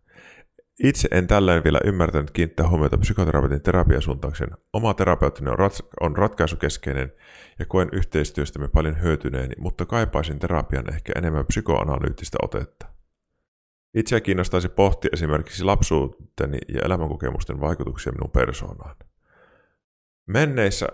[0.83, 4.49] Itse en tällöin vielä ymmärtänyt kiinnittää huomiota psykoterapeutin terapiasuuntauksen.
[4.73, 7.13] Oma terapeuttini on, rat- on ratkaisukeskeinen
[7.59, 12.87] ja koen yhteistyöstämme paljon hyötyneeni, mutta kaipaisin terapian ehkä enemmän psykoanalyyttistä otetta.
[13.95, 18.97] Itseä kiinnostaisi pohtia esimerkiksi lapsuuteni ja elämänkokemusten vaikutuksia minun persoonaan.
[20.27, 20.89] Menneissä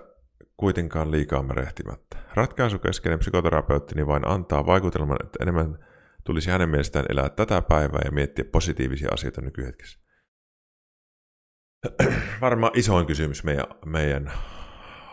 [0.59, 2.17] kuitenkaan liikaa merehtimättä.
[2.35, 5.79] Ratkaisukeskeinen psykoterapeuttini vain antaa vaikutelman, että enemmän
[6.25, 10.01] tulisi hänen mielestään elää tätä päivää ja miettiä positiivisia asioita nykyhetkessä.
[12.41, 14.33] Varmaan isoin kysymys meidän, meidän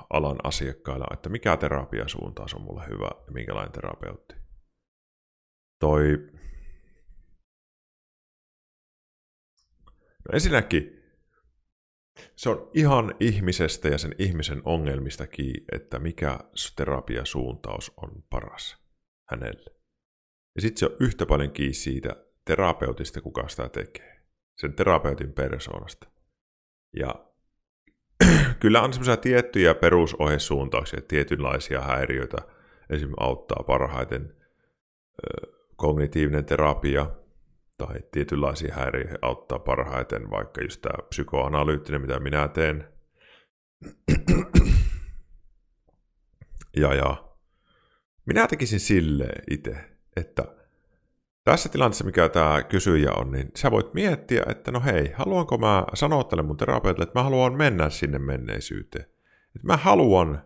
[0.09, 4.35] alan asiakkailla, että mikä terapiasuuntaus on mulle hyvä ja minkälainen terapeutti.
[5.79, 6.27] Toi...
[10.27, 10.94] No ensinnäkin
[12.35, 16.39] se on ihan ihmisestä ja sen ihmisen ongelmista kiinni, että mikä
[16.75, 18.77] terapiasuuntaus on paras
[19.29, 19.75] hänelle.
[20.55, 24.21] Ja sitten se on yhtä paljon kiinni siitä terapeutista, kuka sitä tekee.
[24.57, 26.07] Sen terapeutin persoonasta.
[26.99, 27.25] Ja
[28.59, 32.37] kyllä on semmoisia tiettyjä perusohjesuuntauksia, tietynlaisia häiriöitä
[32.89, 33.11] esim.
[33.17, 34.35] auttaa parhaiten
[35.75, 37.09] kognitiivinen terapia
[37.77, 42.87] tai tietynlaisia häiriöihin auttaa parhaiten, vaikka just tämä psykoanalyyttinen, mitä minä teen.
[46.81, 47.25] ja, ja
[48.25, 49.75] minä tekisin silleen itse,
[50.15, 50.55] että
[51.43, 55.85] tässä tilanteessa, mikä tämä kysyjä on, niin sä voit miettiä, että no hei, haluanko mä
[55.93, 59.05] sanoa tälle mun terapeutille, että mä haluan mennä sinne menneisyyteen.
[59.55, 60.41] Että mä haluan,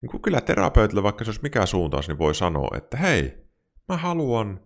[0.00, 3.44] niin kyllä terapeutille, vaikka se olisi mikä suuntaus, niin voi sanoa, että hei,
[3.88, 4.60] mä haluan,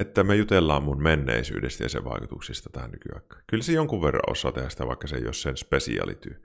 [0.00, 3.42] että me jutellaan mun menneisyydestä ja sen vaikutuksista tähän nykyaikaan.
[3.46, 6.42] Kyllä se jonkun verran osaa tehdä sitä, vaikka se ei ole sen spesiaality.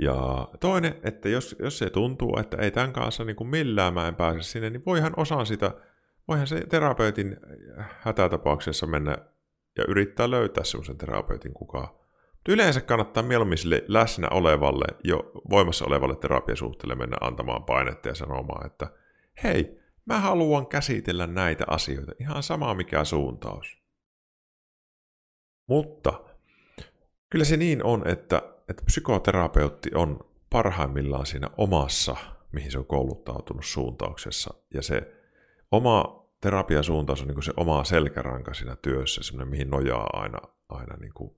[0.00, 4.08] Ja toinen, että jos, jos se tuntuu, että ei tämän kanssa niin kuin millään mä
[4.08, 5.74] en pääse sinne, niin voihan osaan sitä
[6.28, 7.36] voihan se terapeutin
[7.76, 9.16] hätätapauksessa mennä
[9.78, 11.88] ja yrittää löytää semmoisen terapeutin kukaan.
[12.32, 18.14] Mutta yleensä kannattaa mieluummin sille läsnä olevalle, jo voimassa olevalle terapiasuhteelle mennä antamaan painetta ja
[18.14, 18.86] sanomaan, että
[19.44, 23.78] hei, mä haluan käsitellä näitä asioita, ihan sama mikä suuntaus.
[25.68, 26.24] Mutta
[27.30, 32.16] kyllä se niin on, että, että psykoterapeutti on parhaimmillaan siinä omassa,
[32.52, 35.12] mihin se on kouluttautunut suuntauksessa, ja se
[35.70, 40.38] oma terapiasuuntaus on niin se oma selkäranka siinä työssä, semmoinen mihin nojaa aina,
[40.68, 41.36] aina niin kuin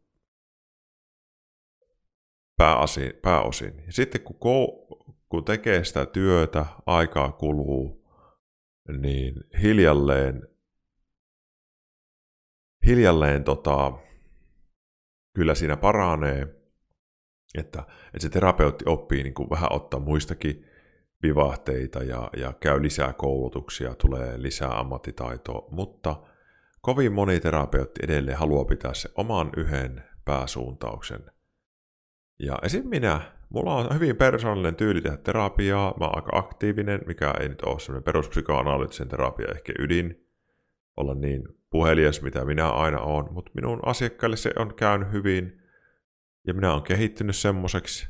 [2.56, 3.82] pääosin, pääosin.
[3.86, 4.36] Ja sitten kun,
[5.28, 7.95] kun tekee sitä työtä, aikaa kuluu,
[8.88, 10.48] niin hiljalleen,
[12.86, 13.92] hiljalleen tota,
[15.34, 16.42] kyllä siinä paranee,
[17.58, 20.66] että, että se terapeutti oppii niin kuin vähän ottaa muistakin
[21.22, 26.22] vivahteita ja, ja käy lisää koulutuksia, tulee lisää ammattitaitoa, mutta
[26.80, 31.30] kovin moni terapeutti edelleen haluaa pitää se oman yhden pääsuuntauksen.
[32.38, 32.88] Ja esim.
[32.88, 37.62] minä, mulla on hyvin persoonallinen tyyli tehdä terapiaa, mä oon aika aktiivinen, mikä ei nyt
[37.62, 40.26] ole semmoinen peruspsykoanalyyttisen terapia ehkä ydin,
[40.96, 45.62] olla niin puhelias, mitä minä aina oon, mutta minun asiakkaille se on käynyt hyvin,
[46.46, 48.08] ja minä olen kehittynyt semmoiseksi,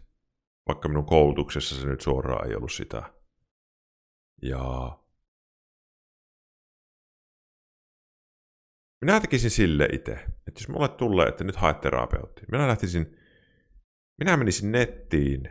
[0.68, 3.02] vaikka minun koulutuksessa se nyt suoraan ei ollut sitä.
[4.42, 4.98] Ja
[9.00, 13.18] minä tekisin sille itse, että jos mulle tulee, että nyt haet terapeutti, minä lähtisin,
[14.18, 15.50] minä menisin nettiin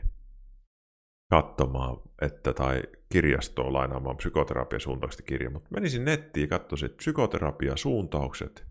[1.30, 8.66] katsomaan, että, tai kirjastoon lainaamaan psykoterapiasuuntauksesta kirja, mutta menisin nettiin ja katsoisin, psykoterapiasuuntaukset,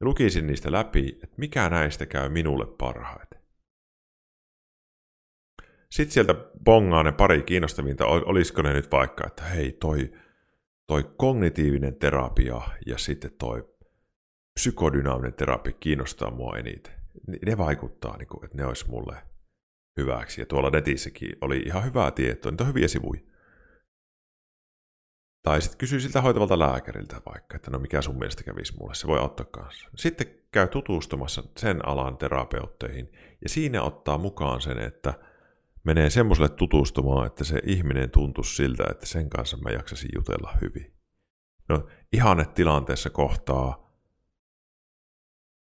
[0.00, 3.44] ja lukisin niistä läpi, että mikä näistä käy minulle parhaiten.
[5.90, 10.12] Sitten sieltä bongaa ne pari kiinnostavinta, olisiko ne nyt vaikka, että hei toi,
[10.86, 13.74] toi kognitiivinen terapia ja sitten toi
[14.54, 17.03] psykodynaaminen terapia kiinnostaa mua eniten.
[17.46, 19.16] Ne vaikuttaa, niin kuin, että ne olisi mulle
[19.96, 20.40] hyväksi.
[20.40, 23.20] Ja tuolla netissäkin oli ihan hyvää tietoa, niitä on hyviä sivuja.
[25.42, 29.06] Tai sitten kysyy siltä hoitavalta lääkäriltä vaikka, että no mikä sun mielestä kävisi mulle, se
[29.06, 29.90] voi auttaa kanssa.
[29.96, 35.14] Sitten käy tutustumassa sen alan terapeutteihin ja siinä ottaa mukaan sen, että–
[35.84, 40.94] menee semmoiselle tutustumaan, että se ihminen tuntuisi siltä, että sen kanssa mä jaksasin jutella hyvin.
[41.68, 43.90] No ihanne tilanteessa kohtaa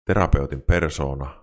[0.05, 1.40] terapeutin persona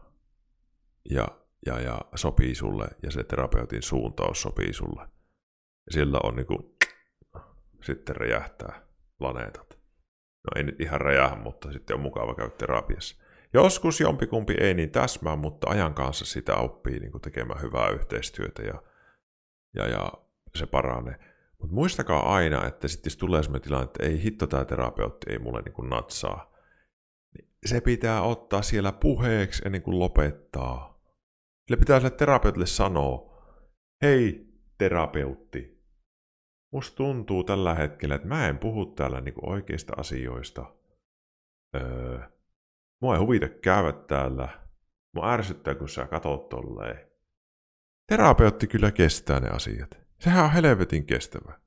[1.10, 1.28] ja,
[1.66, 5.02] ja, ja sopii sulle ja se terapeutin suuntaus sopii sulle.
[5.86, 6.76] Ja sillä on niinku,
[7.88, 8.82] sitten räjähtää
[9.18, 9.80] planeetat.
[10.44, 13.16] No ei nyt ihan räjähä, mutta sitten on mukava käydä terapiassa.
[13.54, 18.62] Joskus jompikumpi ei niin täsmää, mutta ajan kanssa sitä oppii niin kuin tekemään hyvää yhteistyötä
[18.64, 18.82] ja,
[19.76, 20.12] ja, ja
[20.56, 21.20] se paranee.
[21.60, 25.40] Mutta muistakaa aina, että sitten jos tulee sellainen tilanne, että ei hitto tämä terapeutti ei
[25.40, 26.54] mulle niin kuin natsaa,
[27.34, 30.97] niin se pitää ottaa siellä puheeksi ennen kuin lopettaa.
[31.68, 33.44] Sille pitää sille terapeutille sanoa,
[34.02, 35.84] hei terapeutti,
[36.74, 40.76] musta tuntuu tällä hetkellä, että mä en puhu täällä niin kuin oikeista asioista.
[41.76, 42.20] Öö,
[43.02, 44.68] Mua ei huvita käydä täällä.
[45.14, 47.12] Mua ärsyttää, kun sä katot tolleen.
[48.08, 49.90] Terapeutti kyllä kestää ne asiat.
[50.20, 51.60] Sehän on helvetin kestävä.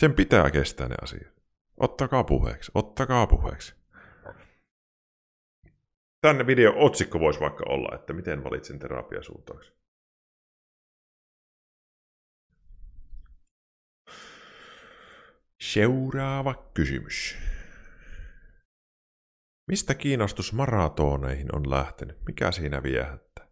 [0.00, 1.34] Sen pitää kestää ne asiat.
[1.76, 3.79] Ottakaa puheeksi, ottakaa puheeksi.
[6.20, 9.74] Tänne video otsikko voisi vaikka olla, että miten valitsen terapiasuuntauksen.
[15.60, 17.36] Seuraava kysymys.
[19.68, 22.18] Mistä kiinnostus maratoneihin on lähtenyt?
[22.26, 23.46] Mikä siinä viehättää?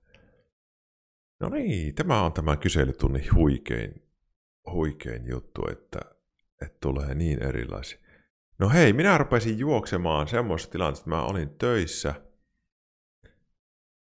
[1.40, 4.02] No niin, tämä on tämä kyselytunnin huikein,
[4.72, 6.00] huikein juttu, että,
[6.62, 7.98] että tulee niin erilaisia.
[8.58, 12.27] No hei, minä rupesin juoksemaan semmoisessa tilanteessa, että mä olin töissä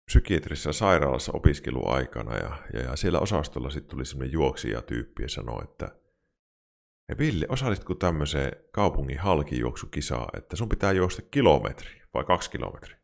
[0.07, 5.88] psykiatrisessa sairaalassa opiskeluaikana ja, ja, ja siellä osastolla sitten tuli semmoinen juoksija-tyyppi ja sanoi, että
[7.09, 12.98] Ja Ville, osallistutko tämmöiseen kaupungin halkijuoksukisaan, että sun pitää juosta kilometri vai kaksi kilometriä?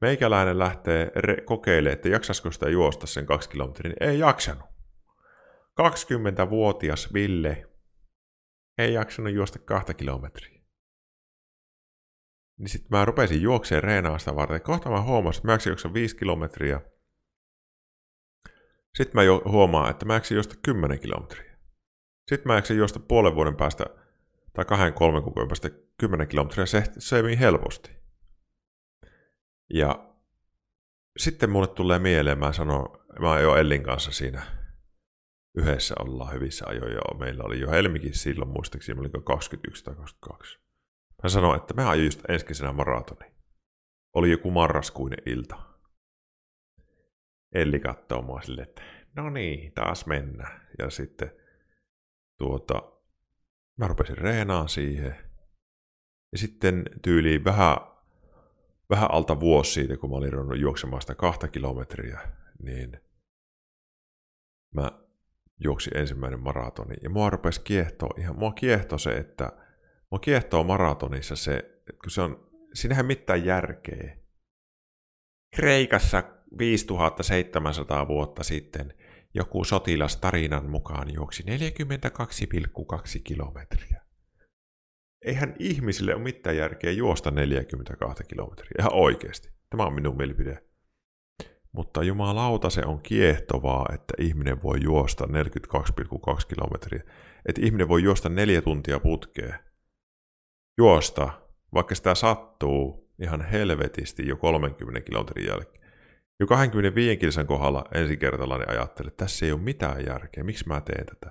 [0.00, 4.66] Meikäläinen lähtee re- kokeilemaan, että jaksaisiko sitä juosta sen kaksi kilometriä, niin ei jaksanut.
[5.80, 7.66] 20-vuotias Ville
[8.78, 10.53] ei jaksanut juosta kahta kilometriä.
[12.58, 14.62] Niin sitten mä rupesin juokseen reenaa sitä varten.
[14.62, 16.80] Kohta mä huomasin, että mä jaksin viisi kilometriä.
[18.94, 21.58] Sitten mä jo huomaan, että mä jaksin juosta 10 kilometriä.
[22.28, 23.84] Sitten mä jaksin juosta puolen vuoden päästä
[24.52, 26.66] tai kahden, kolmen kuukauden päästä 10 kilometriä.
[26.66, 27.90] Se, se meni helposti.
[29.74, 30.14] Ja
[31.18, 32.86] sitten mulle tulee mieleen, mä sanon,
[33.20, 34.42] mä jo Ellin kanssa siinä
[35.54, 37.18] yhdessä ollaan hyvissä ajoja.
[37.18, 40.63] Meillä oli jo Helmikin silloin muistaakseni, oliko 21 tai 22.
[41.24, 43.30] Mä sanoin, että mä ajoin just ensi maratoni.
[44.14, 45.56] Oli joku marraskuinen ilta.
[47.54, 48.82] Elli katsoo mua silleen, että
[49.16, 50.60] no niin, taas mennään.
[50.78, 51.30] Ja sitten
[52.38, 52.92] tuota,
[53.76, 55.16] mä rupesin reenaan siihen.
[56.32, 57.76] Ja sitten tyyliin vähän,
[58.90, 62.20] vähän alta vuosi siitä, kun mä olin ruvennut juoksemaan sitä kahta kilometriä,
[62.62, 63.00] niin
[64.74, 64.90] mä
[65.60, 66.94] juoksin ensimmäinen maratoni.
[67.02, 69.63] Ja mua rupesi kiehtoa, ihan mua kiehtoi se, että
[70.14, 74.16] mua kiehtoo maratonissa se, että kun se on, siinähän mitään järkeä.
[75.56, 76.22] Kreikassa
[76.58, 78.94] 5700 vuotta sitten
[79.34, 81.46] joku sotilas tarinan mukaan juoksi 42,2
[83.24, 84.00] kilometriä.
[85.24, 88.70] Eihän ihmisille ole mitään järkeä juosta 42 kilometriä.
[88.78, 89.48] Ihan oikeasti.
[89.70, 90.64] Tämä on minun mielipide.
[91.72, 95.30] Mutta jumalauta se on kiehtovaa, että ihminen voi juosta 42,2
[96.48, 97.02] kilometriä.
[97.46, 99.63] Että ihminen voi juosta neljä tuntia putkeen.
[100.78, 101.30] Juosta,
[101.74, 105.84] vaikka sitä sattuu ihan helvetisti jo 30 kilometrin jälkeen.
[106.40, 111.06] Jo 25 kilsan kohdalla ensikertalainen ajattelee, että tässä ei ole mitään järkeä, miksi mä teen
[111.06, 111.26] tätä.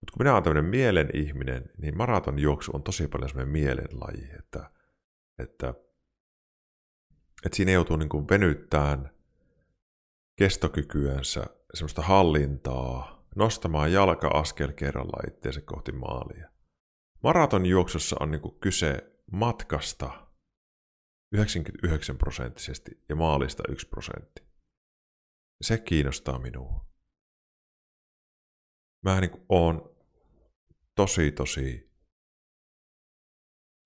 [0.00, 4.70] Mutta kun minä olen tämmöinen mielen ihminen, niin maratonjuoksu on tosi paljon semmoinen mielenlaji, että,
[5.38, 5.74] että,
[7.44, 9.10] että siinä joutuu niin kuin venyttämään
[10.36, 16.47] kestokykyänsä, semmoista hallintaa, nostamaan jalka askel kerralla itseensä kohti maalia.
[17.22, 20.28] Maratonjuoksussa on niin kyse matkasta
[21.32, 24.42] 99 prosenttisesti ja maalista 1 prosentti.
[25.60, 26.88] Se kiinnostaa minua.
[29.04, 29.96] Mä niin oon
[30.94, 31.88] tosi tosi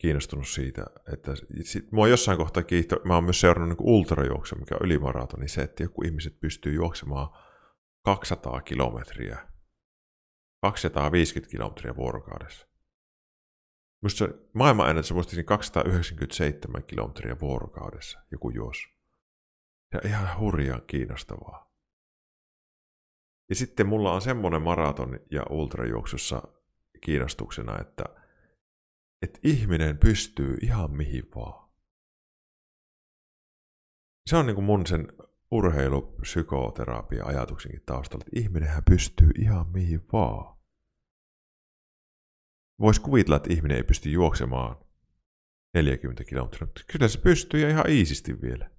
[0.00, 4.74] kiinnostunut siitä, että sit, mua jossain kohtaa kiihto, mä oon myös seurannut niin ultrajuoksu, mikä
[4.74, 7.28] on ylimaratoni, niin se, että joku ihmiset pystyy juoksemaan
[8.04, 9.48] 200 kilometriä,
[10.62, 12.71] 250 kilometriä vuorokaudessa.
[14.02, 18.88] Musta se maailman ennätys on 297 kilometriä vuorokaudessa joku juos.
[19.94, 21.72] Ja ihan hurjan kiinnostavaa.
[23.48, 26.42] Ja sitten mulla on semmoinen maraton ja ultrajuoksussa
[27.00, 28.04] kiinnostuksena, että–
[29.22, 31.70] että ihminen pystyy ihan mihin vaan.
[34.26, 35.12] Se on niin kuin mun sen
[35.50, 40.61] urheilupsykoterapia ajatuksenkin taustalla, että ihminenhän pystyy ihan mihin vaan.
[42.80, 44.76] Voisi kuvitella, että ihminen ei pysty juoksemaan
[45.74, 48.70] 40 kilometriä, mutta kyllä se pystyy ja ihan iisisti vielä.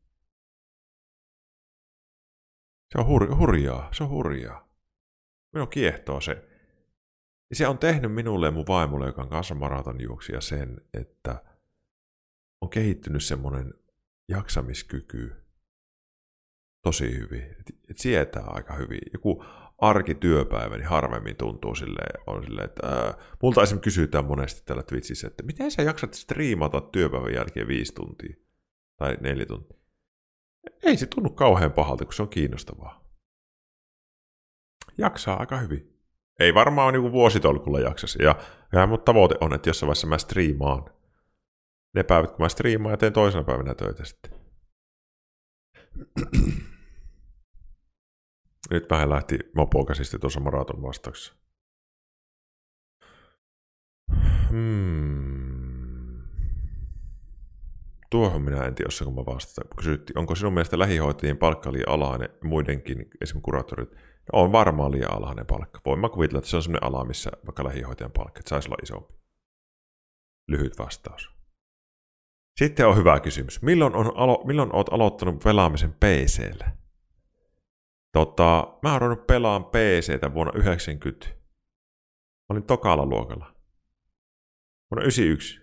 [2.91, 4.69] Se on hur- hurjaa, se on hurjaa.
[5.53, 6.49] Minun kiehtoo se
[7.53, 11.43] ja se on tehnyt minulle ja mun vaimolle, joka on kanssa maratonjuoksija, sen, että
[12.61, 13.73] on kehittynyt semmoinen
[14.29, 15.35] jaksamiskyky
[16.83, 17.55] tosi hyvin.
[17.89, 18.99] Et sietää aika hyvin.
[19.13, 19.45] Joku
[19.83, 25.27] arkityöpäivä, niin harvemmin tuntuu silleen, on silleen, että ää, multa esimerkiksi kysytään monesti tällä Twitchissä,
[25.27, 28.35] että miten sä jaksat striimata työpäivän jälkeen viisi tuntia
[28.97, 29.77] tai neljä tuntia.
[30.83, 33.03] Ei se tunnu kauhean pahalta, kun se on kiinnostavaa.
[34.97, 35.99] Jaksaa aika hyvin.
[36.39, 38.23] Ei varmaan niin vuositolkulla jaksasi.
[38.23, 38.35] Ja,
[38.71, 40.85] ja mun tavoite on, että jossain vaiheessa mä striimaan.
[41.95, 44.31] Ne päivät, kun mä striimaan ja teen toisena päivänä töitä sitten.
[48.73, 51.35] Nyt vähän lähti mopokäsistä tuossa maraton vastauksessa.
[54.49, 56.21] Hmm.
[58.09, 59.67] Tuohon minä en tiedä, kun mä vastaan.
[59.77, 63.89] Kysyttiin, onko sinun mielestä lähihoitajien palkka liian alhainen muidenkin, esimerkiksi kuraattorit,
[64.33, 65.81] on varmaan liian alhainen palkka.
[65.85, 68.77] Voin mä kuvitella, että se on sellainen ala, missä vaikka lähihoitajan palkka, että saisi olla
[68.83, 69.13] isompi.
[70.47, 71.29] Lyhyt vastaus.
[72.59, 73.61] Sitten on hyvä kysymys.
[73.61, 76.82] Milloin, on alo- milloin oot aloittanut pelaamisen PCllä?
[78.13, 81.27] Tota, mä oon ruvennut pelaan PCtä vuonna 90.
[81.27, 81.35] Mä
[82.49, 83.55] olin tokalla luokalla.
[84.91, 85.61] Vuonna 91.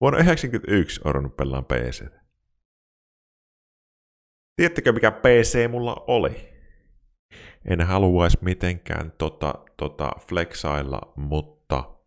[0.00, 2.22] Vuonna 91 oon ruvennut pelaan PCtä.
[4.56, 6.52] Tiedättekö mikä PC mulla oli?
[7.64, 11.98] en haluaisi mitenkään tota, tota flexailla, mutta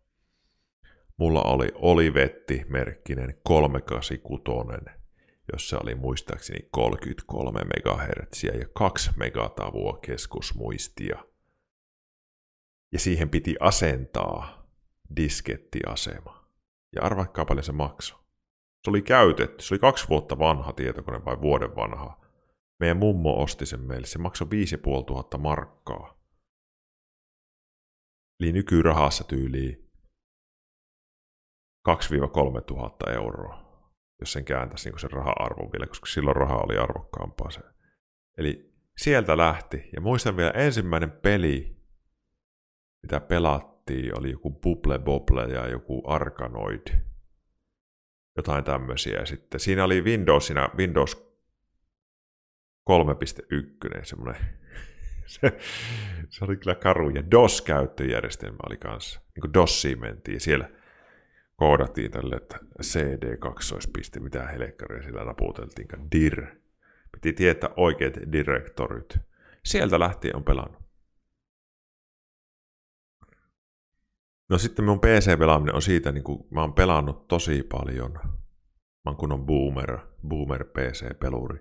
[1.16, 4.95] mulla oli Olivetti-merkkinen 386,
[5.52, 11.24] jossa oli muistaakseni 33 MHz ja 2 megatavua keskusmuistia.
[12.92, 14.66] Ja siihen piti asentaa
[15.16, 16.50] diskettiasema.
[16.96, 18.18] Ja arvatkaa paljon se maksoi.
[18.84, 22.20] Se oli käytetty, se oli kaksi vuotta vanha tietokone vai vuoden vanha.
[22.80, 26.20] Meidän mummo osti sen meille, se maksoi 5500 markkaa.
[28.40, 29.90] Eli nykyrahassa tyyliin
[31.88, 33.65] 2-3 tuhatta euroa
[34.20, 37.60] jos sen kääntäisi niin sen raha-arvon vielä, koska silloin raha oli arvokkaampaa se.
[38.38, 39.88] Eli sieltä lähti.
[39.94, 41.76] Ja muistan vielä ensimmäinen peli,
[43.02, 46.86] mitä pelattiin, oli joku Bubble Bobble ja joku Arkanoid.
[48.36, 49.24] Jotain tämmöisiä.
[49.24, 51.26] Sitten siinä oli Windowsina, Windows
[52.90, 54.42] 3.1, semmoinen
[55.26, 55.58] se,
[56.28, 57.10] se, oli kyllä karu.
[57.10, 59.20] Ja DOS-käyttöjärjestelmä oli kanssa.
[59.20, 60.40] Niin kuin DOSiin mentiin.
[60.40, 60.70] Siellä
[61.56, 66.46] koodattiin tälle, että CD kaksoispiste, mitä helekkaria sillä naputeltiin, dir.
[67.12, 69.18] Piti tietää oikeat direktorit.
[69.64, 70.86] Sieltä lähtien on pelannut.
[74.48, 78.12] No sitten mun PC-pelaaminen on siitä, niin kuin mä oon pelannut tosi paljon.
[78.12, 79.98] Mä oon kunnon boomer,
[80.28, 81.58] boomer PC-peluri.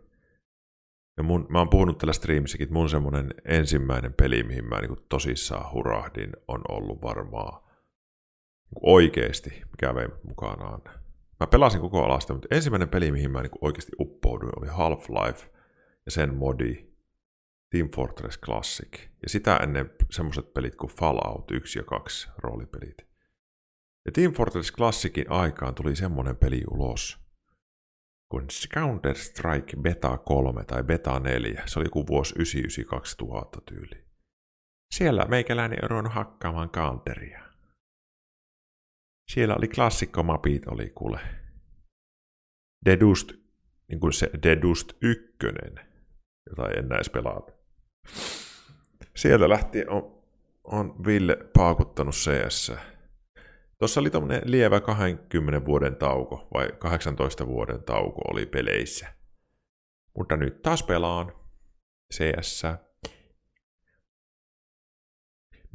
[1.18, 5.06] Ja mun, mä oon puhunut tällä streamissakin, että mun semmonen ensimmäinen peli, mihin mä niin
[5.10, 7.64] tosissaan hurahdin, on ollut varmaan
[8.82, 10.82] oikeesti, mikä vei mukanaan.
[11.39, 15.45] Mä pelasin koko alasta, mutta ensimmäinen peli, mihin mä niin oikeasti uppouduin, oli Half-Life
[16.05, 16.95] ja sen modi
[17.72, 18.99] Team Fortress Classic.
[19.24, 22.97] Ja sitä ennen semmoset pelit kuin Fallout 1 ja 2 roolipelit.
[24.05, 27.26] Ja Team Fortress Classicin aikaan tuli semmonen peli ulos
[28.30, 31.63] kuin Counter-Strike Beta 3 tai Beta 4.
[31.66, 34.05] Se oli joku vuosi 99-2000 tyyli.
[34.93, 37.45] Siellä meikäläinen on hakkaamaan counteria.
[39.32, 41.20] Siellä oli klassikkomapit, oli kuule.
[42.86, 43.32] Dedust,
[43.88, 45.26] niin kuin se Dedust 1,
[46.50, 47.52] jota en näis pelata.
[49.16, 50.24] Sieltä lähtien on,
[50.64, 52.74] on Ville paakuttanut CS.
[53.78, 59.08] Tuossa oli tämmöinen lievä 20 vuoden tauko, vai 18 vuoden tauko oli peleissä.
[60.18, 61.34] Mutta nyt taas pelaan
[62.14, 62.64] CS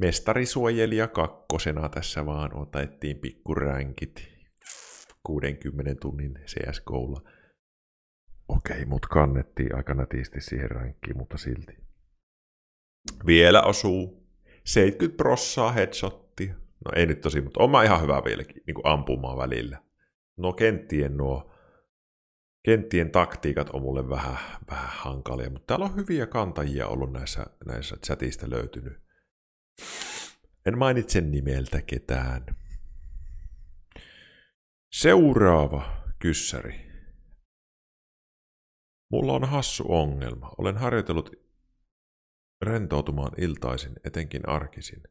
[0.01, 4.27] mestarisuojelija kakkosena tässä vaan otettiin pikkuränkit
[5.23, 7.21] 60 tunnin CSGOlla.
[8.47, 11.77] Okei, mut kannettiin aika nätisti siihen ränkkiin, mutta silti.
[13.25, 14.27] Vielä osuu
[14.65, 16.47] 70 prossaa headshotti.
[16.85, 19.77] No ei nyt tosi, mutta on ihan hyvä vieläkin niin ampumaan välillä.
[20.37, 21.51] No kenttien nuo
[22.63, 24.37] kenttien taktiikat on mulle vähän,
[24.71, 29.00] vähän hankalia, mutta täällä on hyviä kantajia ollut näissä, näissä chatista löytynyt.
[30.65, 32.45] En mainitse nimeltä ketään.
[34.93, 36.91] Seuraava kyssäri.
[39.11, 40.51] Mulla on hassu ongelma.
[40.57, 41.31] Olen harjoitellut
[42.61, 45.03] rentoutumaan iltaisin, etenkin arkisin.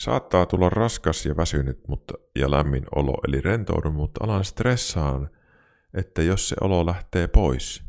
[0.00, 5.30] Saattaa tulla raskas ja väsynyt mutta, ja lämmin olo, eli rentoudun, mutta alan stressaan,
[5.94, 7.84] että jos se olo lähtee pois.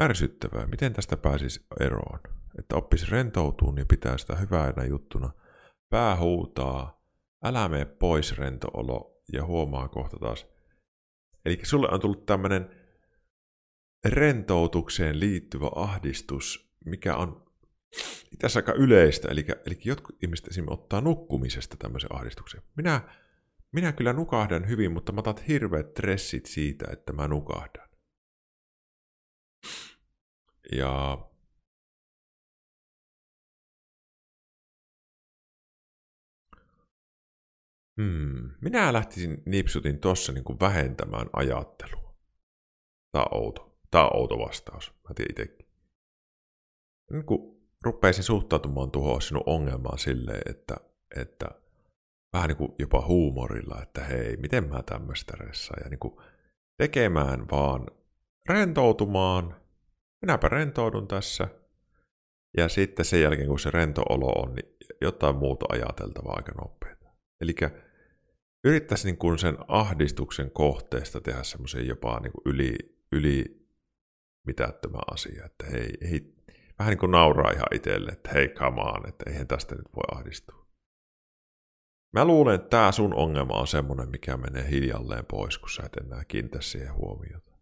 [0.00, 2.20] Ärsyttävää, miten tästä pääsisi eroon?
[2.58, 5.30] Että oppisi rentoutuun ja pitää sitä hyvänä juttuna.
[5.90, 7.04] Pää huutaa,
[7.44, 10.46] älä mene pois rentoolo ja huomaa kohta taas.
[11.44, 12.70] Eli sulle on tullut tämmöinen
[14.04, 17.44] rentoutukseen liittyvä ahdistus, mikä on
[18.38, 19.28] tässä aika yleistä.
[19.28, 22.62] Eli, eli jotkut ihmiset esimerkiksi ottaa nukkumisesta tämmöisen ahdistuksen.
[22.76, 23.00] Minä,
[23.72, 27.88] minä kyllä nukahdan hyvin, mutta mä otan hirveät stressit siitä, että mä nukahdan.
[30.72, 31.18] Ja
[38.02, 38.50] Hmm.
[38.60, 42.14] Minä lähtisin nipsutin tuossa niin kuin vähentämään ajattelua.
[43.12, 43.78] Tämä on outo.
[43.90, 44.92] Tämä on outo vastaus.
[45.08, 45.66] Mä tiedän itsekin.
[47.10, 50.76] Niin kuin rupeisin suhtautumaan tuohon sinun ongelmaan silleen, että,
[51.16, 51.48] että
[52.32, 55.80] vähän niin kuin jopa huumorilla, että hei, miten mä tämmöistä ressaan.
[55.84, 56.16] Ja niin kuin
[56.78, 57.86] tekemään vaan,
[58.48, 59.56] rentoutumaan.
[60.22, 61.48] Minäpä rentoudun tässä.
[62.56, 67.04] Ja sitten sen jälkeen, kun se rentoolo on, niin jotain muuta ajateltavaa aika nopeasti.
[67.40, 67.54] Eli
[68.64, 72.76] yrittäisi niin kuin sen ahdistuksen kohteesta tehdä semmoisen jopa niin kuin yli,
[73.12, 73.68] yli
[74.46, 76.34] mitättömän asia, että hei, ei,
[76.78, 80.18] vähän niin kuin nauraa ihan itselle, että hei come on, että eihän tästä nyt voi
[80.18, 80.66] ahdistua.
[82.12, 85.96] Mä luulen, että tämä sun ongelma on semmoinen, mikä menee hiljalleen pois, kun sä et
[86.06, 87.52] enää kiinnitä siihen huomiota.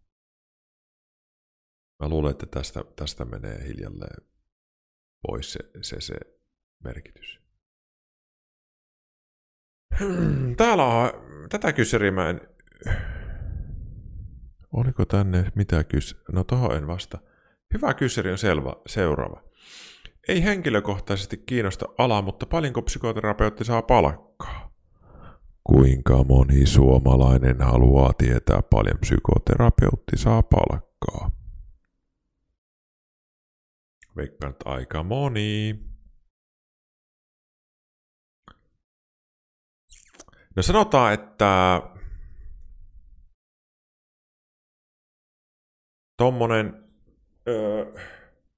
[1.99, 4.27] Mä luulen, että tästä, tästä menee hiljalleen
[5.27, 6.15] pois se, se, se
[6.83, 7.42] merkitys.
[10.57, 11.09] Täällä on,
[11.49, 12.41] tätä kyseriä mä en...
[14.73, 16.23] Oliko tänne mitä kys...
[16.31, 17.17] No tohon en vasta.
[17.73, 19.43] Hyvä kyseri on selvä, seuraava.
[20.27, 24.73] Ei henkilökohtaisesti kiinnosta ala, mutta paljonko psykoterapeutti saa palkkaa?
[25.63, 31.31] Kuinka moni suomalainen haluaa tietää paljon psykoterapeutti saa palkkaa?
[34.15, 35.79] Veikkaan, aika moni.
[40.55, 41.81] No sanotaan, että
[46.17, 46.83] tuommoinen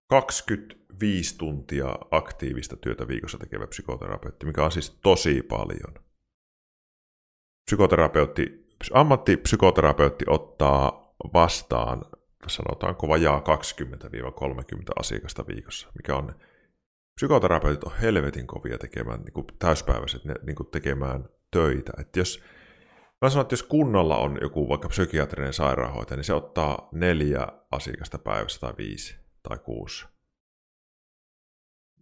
[0.10, 5.94] 25 tuntia aktiivista työtä viikossa tekevä psykoterapeutti, mikä on siis tosi paljon.
[7.66, 12.02] Psykoterapeutti, ammattipsykoterapeutti ottaa vastaan,
[12.48, 13.44] sanotaanko vajaa 20-30
[15.00, 16.36] asiakasta viikossa, mikä on
[17.16, 21.92] psykoterapeutit on helvetin kovia tekemään niin kuin täyspäiväiset niin kuin tekemään töitä.
[22.00, 22.44] Että jos,
[23.22, 28.18] mä sanon, että jos kunnalla on joku vaikka psykiatrinen sairaanhoitaja, niin se ottaa neljä asiakasta
[28.18, 29.16] päivässä tai viisi
[29.50, 30.06] tai kuusi.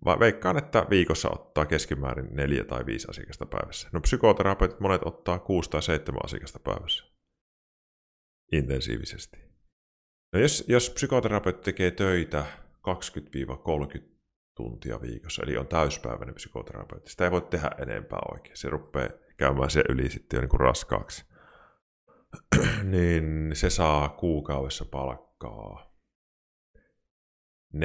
[0.05, 3.89] Vai veikkaan, että viikossa ottaa keskimäärin neljä tai viisi asiakasta päivässä.
[3.91, 7.05] No psykoterapeutit monet ottaa kuusi tai seitsemän asiakasta päivässä.
[8.51, 9.37] Intensiivisesti.
[10.33, 12.45] No jos, jos psykoterapeutti tekee töitä
[13.99, 14.12] 20-30
[14.55, 18.57] tuntia viikossa, eli on täyspäiväinen psykoterapeutti, sitä ei voi tehdä enempää oikein.
[18.57, 21.25] Se rupeaa käymään se yli sitten jo niin kuin raskaaksi.
[22.93, 25.93] niin se saa kuukaudessa palkkaa
[27.75, 27.77] 4-6,5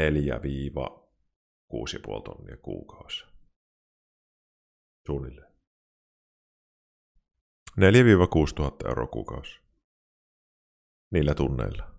[2.24, 3.26] tonnia kuukausi.
[5.06, 5.52] Suunnilleen.
[7.70, 9.60] 4-6 tuhatta euroa kuukausi.
[11.10, 11.97] Niillä tunneilla.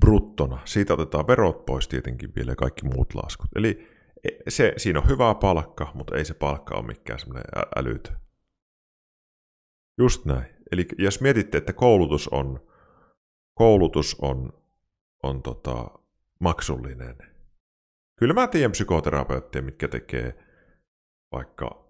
[0.00, 0.60] Bruttona.
[0.64, 3.50] Siitä otetaan verot pois tietenkin vielä ja kaikki muut laskut.
[3.56, 3.88] Eli
[4.48, 7.44] se, siinä on hyvä palkka, mutta ei se palkka ole mikään semmoinen
[7.76, 8.12] älytö.
[9.98, 10.46] Just näin.
[10.72, 12.68] Eli jos mietitte, että koulutus on,
[13.54, 14.52] koulutus on,
[15.22, 15.90] on tota,
[16.38, 17.16] maksullinen.
[18.18, 20.38] Kyllä mä tiedän psykoterapeutteja, mitkä tekee
[21.32, 21.85] vaikka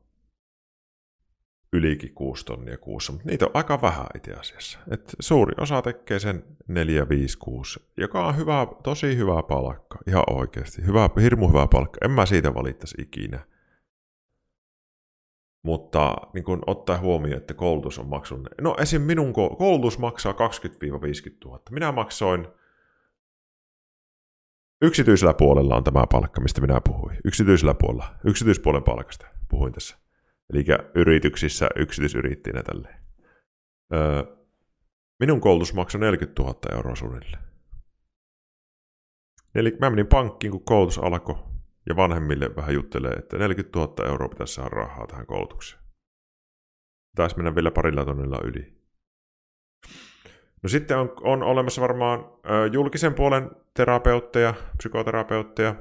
[1.73, 4.79] ylikin 6 tonnia kuussa, mutta niitä on aika vähän itse asiassa.
[4.91, 10.25] Et suuri osa tekee sen 4, 5, 6, joka on hyvä, tosi hyvä palkka, ihan
[10.31, 10.87] oikeasti.
[10.87, 13.47] Hyvä, hirmu hyvä palkka, en mä siitä valittaisi ikinä.
[15.63, 18.53] Mutta niin kun ottaa huomioon, että koulutus on maksullinen.
[18.61, 19.03] No esim.
[19.03, 20.37] minun koulutus maksaa 20-50
[21.45, 21.61] 000.
[21.71, 22.49] Minä maksoin
[24.83, 27.17] Yksityisellä puolella on tämä palkka, mistä minä puhuin.
[27.25, 28.15] Yksityisellä puolella.
[28.25, 30.06] Yksityispuolen palkasta puhuin tässä.
[30.53, 32.89] Eli yrityksissä yksityisyrittäjänä tälle.
[33.95, 34.37] Öö,
[35.21, 37.43] minun koulutus maksoi 40 000 euroa suunnilleen.
[39.55, 41.37] Eli mä menin pankkiin, kun koulutus alkoi,
[41.89, 45.83] ja vanhemmille vähän juttelee, että 40 000 euroa pitäisi saada rahaa tähän koulutukseen.
[47.17, 48.77] Taisi mennä vielä parilla tonnilla yli.
[50.63, 55.75] No sitten on, on olemassa varmaan ö, julkisen puolen terapeutteja, psykoterapeutteja,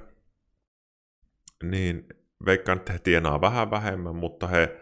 [1.64, 2.08] niin
[2.46, 4.82] veikkaan, että he tienaa vähän vähemmän, mutta he,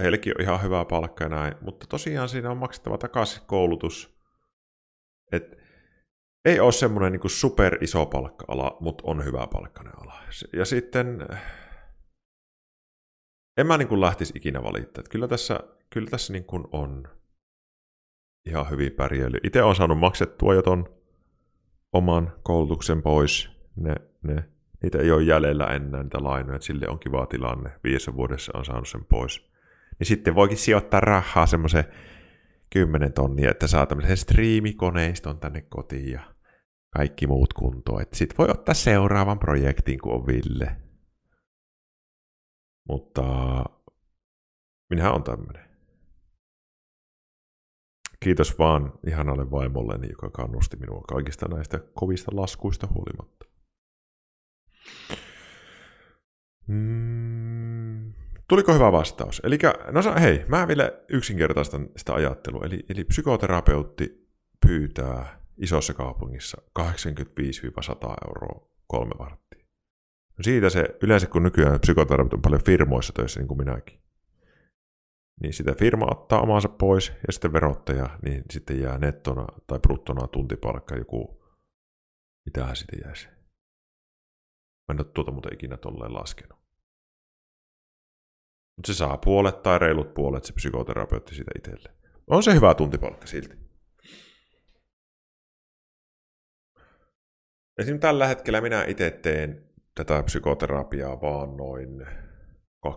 [0.00, 1.54] heillekin on ihan hyvä palkka ja näin.
[1.60, 4.18] Mutta tosiaan siinä on maksettava takaisin koulutus.
[5.32, 5.58] Et
[6.44, 10.14] ei ole semmoinen niin super iso palkka-ala, mutta on hyvä palkkainen ala.
[10.52, 11.26] Ja sitten
[13.56, 15.04] en mä niin kuin lähtisi ikinä valittaa.
[15.10, 15.60] Kyllä tässä,
[15.90, 17.08] kyllä tässä niin kuin on
[18.46, 19.38] ihan hyvin pärjäily.
[19.44, 20.98] Itse olen saanut maksettua jo ton
[21.92, 23.50] oman koulutuksen pois.
[23.76, 27.70] Ne, ne niitä ei ole jäljellä enää niitä lainoja, että sille on kiva tilanne.
[27.84, 29.50] Viidessä vuodessa on saanut sen pois.
[29.98, 31.84] Niin sitten voikin sijoittaa rahaa semmoisen
[32.70, 36.34] 10 tonnia, että saa tämmöisen striimikoneiston tänne kotiin ja
[36.90, 38.04] kaikki muut kuntoon.
[38.12, 40.76] Sitten voi ottaa seuraavan projektin, kun on Ville.
[42.88, 43.24] Mutta
[44.90, 45.68] minähän on tämmöinen.
[48.20, 53.47] Kiitos vaan ihanalle vaimolleni, joka kannusti minua kaikista näistä kovista laskuista huolimatta.
[56.66, 58.12] Mm,
[58.48, 59.40] tuliko hyvä vastaus?
[59.44, 59.58] Eli
[59.90, 62.64] no hei, mä vielä yksinkertaistan sitä ajattelua.
[62.64, 64.28] Eli, eli psykoterapeutti
[64.66, 66.82] pyytää isossa kaupungissa 85-100
[68.28, 69.64] euroa kolme varttia.
[70.38, 74.00] No siitä se, yleensä kun nykyään psykoterapeutti on paljon firmoissa töissä, niin kuin minäkin,
[75.40, 80.26] niin sitä firma ottaa omansa pois ja sitten verottaja, niin sitten jää nettona tai bruttona
[80.28, 81.42] tuntipalkka joku,
[82.44, 83.28] mitähän sitten jäisi.
[84.88, 86.58] Mä en ole tuota muuten ikinä tolleen laskenut.
[88.76, 91.94] Mutta se saa puolet tai reilut puolet se psykoterapeutti siitä itselle.
[92.26, 93.56] On se hyvä tuntipalkka silti.
[97.78, 102.06] Esimerkiksi tällä hetkellä minä itse teen tätä psykoterapiaa vaan noin
[102.86, 102.90] 20-23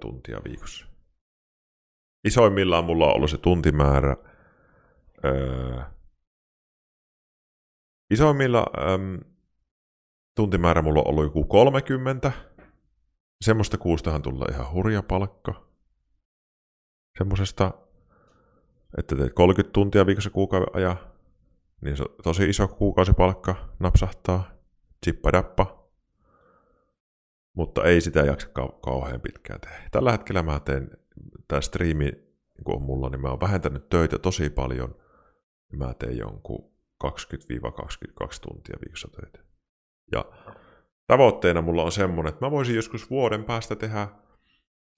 [0.00, 0.86] tuntia viikossa.
[2.24, 4.16] Isoimmillaan mulla on ollut se tuntimäärä.
[5.24, 5.80] Öö,
[8.10, 8.98] isoimmilla öö,
[10.34, 12.32] tuntimäärä mulla on ollut joku 30.
[13.44, 15.66] Semmoista kuustahan tulee ihan hurja palkka.
[17.18, 17.72] Semmoisesta,
[18.98, 20.96] että teet 30 tuntia viikossa kuukauden ajan,
[21.80, 24.50] niin se on tosi iso kuukausipalkka napsahtaa.
[25.04, 25.86] Chippadappa.
[27.56, 29.88] Mutta ei sitä jaksa kau- kauhean pitkään tehdä.
[29.90, 30.90] Tällä hetkellä mä teen
[31.48, 32.12] tämä striimi,
[32.64, 34.96] kun on mulla, niin mä oon vähentänyt töitä tosi paljon.
[35.72, 37.08] Mä teen jonkun 20-22
[38.48, 39.38] tuntia viikossa töitä.
[40.12, 40.24] Ja
[41.06, 44.08] tavoitteena mulla on semmoinen, että mä voisin joskus vuoden päästä tehdä,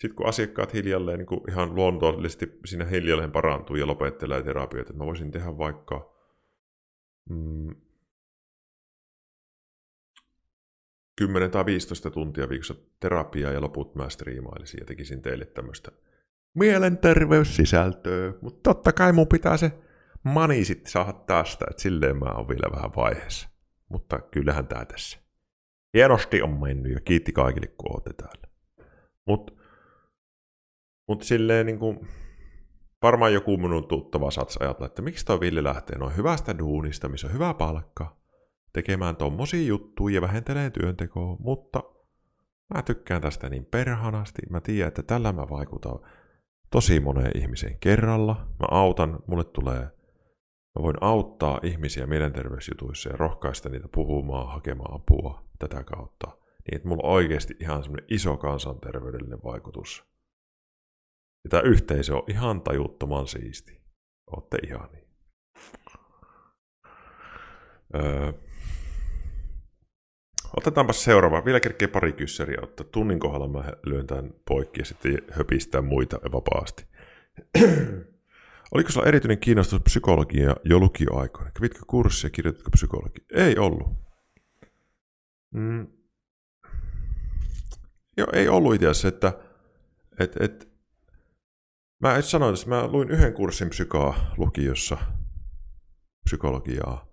[0.00, 5.02] sitten kun asiakkaat hiljalleen niin kuin ihan luontollisesti siinä hiljalleen parantuu ja lopettelee terapioita, että
[5.02, 6.14] mä voisin tehdä vaikka
[7.30, 7.74] mm,
[11.16, 15.92] 10 tai 15 tuntia viikossa terapiaa ja loput mä striimailisin ja tekisin teille tämmöistä
[16.54, 18.32] mielenterveyssisältöä.
[18.42, 19.72] Mutta totta kai mun pitää se
[20.28, 23.48] mani sitten saada tästä, että silleen mä oon vielä vähän vaiheessa.
[23.88, 25.18] Mutta kyllähän tää tässä.
[25.94, 28.48] Hienosti on mennyt ja kiitti kaikille, kun ootte täällä.
[29.26, 29.52] Mutta
[31.08, 32.08] mut silleen niin kuin,
[33.02, 37.26] varmaan joku minun tuttava saats ajatella, että miksi toi Ville lähtee noin hyvästä duunista, missä
[37.26, 38.16] on hyvä palkka,
[38.72, 41.82] tekemään tommosia juttuja ja vähentelee työntekoa, mutta
[42.74, 44.42] mä tykkään tästä niin perhanasti.
[44.50, 46.00] Mä tiedän, että tällä mä vaikutan
[46.70, 48.34] tosi moneen ihmiseen kerralla.
[48.34, 49.88] Mä autan, mulle tulee,
[50.74, 56.26] mä voin auttaa ihmisiä mielenterveysjutuissa ja rohkaista niitä puhumaan, hakemaan apua tätä kautta.
[56.26, 60.04] Niin, että mulla on oikeasti ihan semmoinen iso kansanterveydellinen vaikutus.
[61.44, 63.80] Ja tämä yhteisö on ihan tajuttoman siisti.
[64.26, 65.08] Ootte ihan niin.
[67.94, 68.32] Öö,
[70.56, 71.44] Otetaanpa seuraava.
[71.44, 72.86] Vielä kerkee pari kyssäriä ottaa.
[72.92, 76.86] Tunnin kohdalla mä lyön tämän poikki ja sitten höpistää muita vapaasti.
[78.74, 81.50] Oliko sulla erityinen kiinnostus psykologia jo lukioaikoina?
[81.50, 83.24] Kävitkö kurssia, kirjoititko psykologia?
[83.34, 83.88] Ei ollut.
[85.54, 85.86] Mm.
[88.16, 89.32] Joo, ei ollut itse asiassa, että
[90.18, 90.68] et, et,
[92.00, 94.98] mä et sanoin, että mä luin yhden kurssin psykaa lukiossa,
[96.24, 97.08] psykologiaa.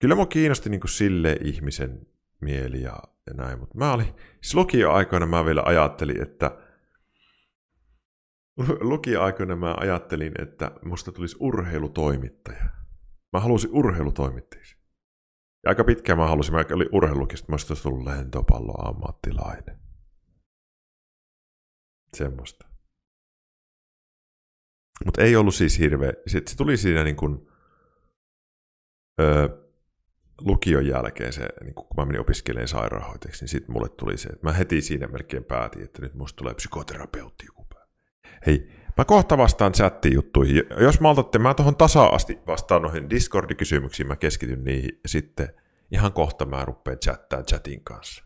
[0.00, 2.06] Kyllä mua kiinnosti niin sille ihmisen
[2.40, 6.63] mieli ja, ja näin, mutta mä olin, siis lukio-aikoina mä vielä ajattelin, että
[8.80, 12.64] lukio-aikoina mä ajattelin, että musta tulisi urheilutoimittaja.
[13.32, 14.76] Mä halusin urheilutoimittajaksi.
[15.64, 19.78] Ja aika pitkään mä halusin, mä olin urheilukista, mä olisin tullut lentopalloammattilainen.
[22.16, 22.66] Semmoista.
[25.04, 26.12] Mutta ei ollut siis hirveä.
[26.26, 27.48] Sitten se tuli siinä niin kuin,
[29.20, 29.48] öö,
[30.40, 34.46] lukion jälkeen, se, niin kun mä menin opiskelemaan sairaanhoitajaksi, niin sitten mulle tuli se, että
[34.46, 37.63] mä heti siinä melkein päätin, että nyt musta tulee psykoterapeutti joku.
[38.46, 40.62] Hei, mä kohta vastaan chatti-juttuihin.
[40.80, 45.48] Jos maltatte, mä tuohon tasa-asti vastaan noihin Discord-kysymyksiin, mä keskityn niihin, sitten
[45.90, 48.24] ihan kohta mä rupean chattaa chatin kanssa.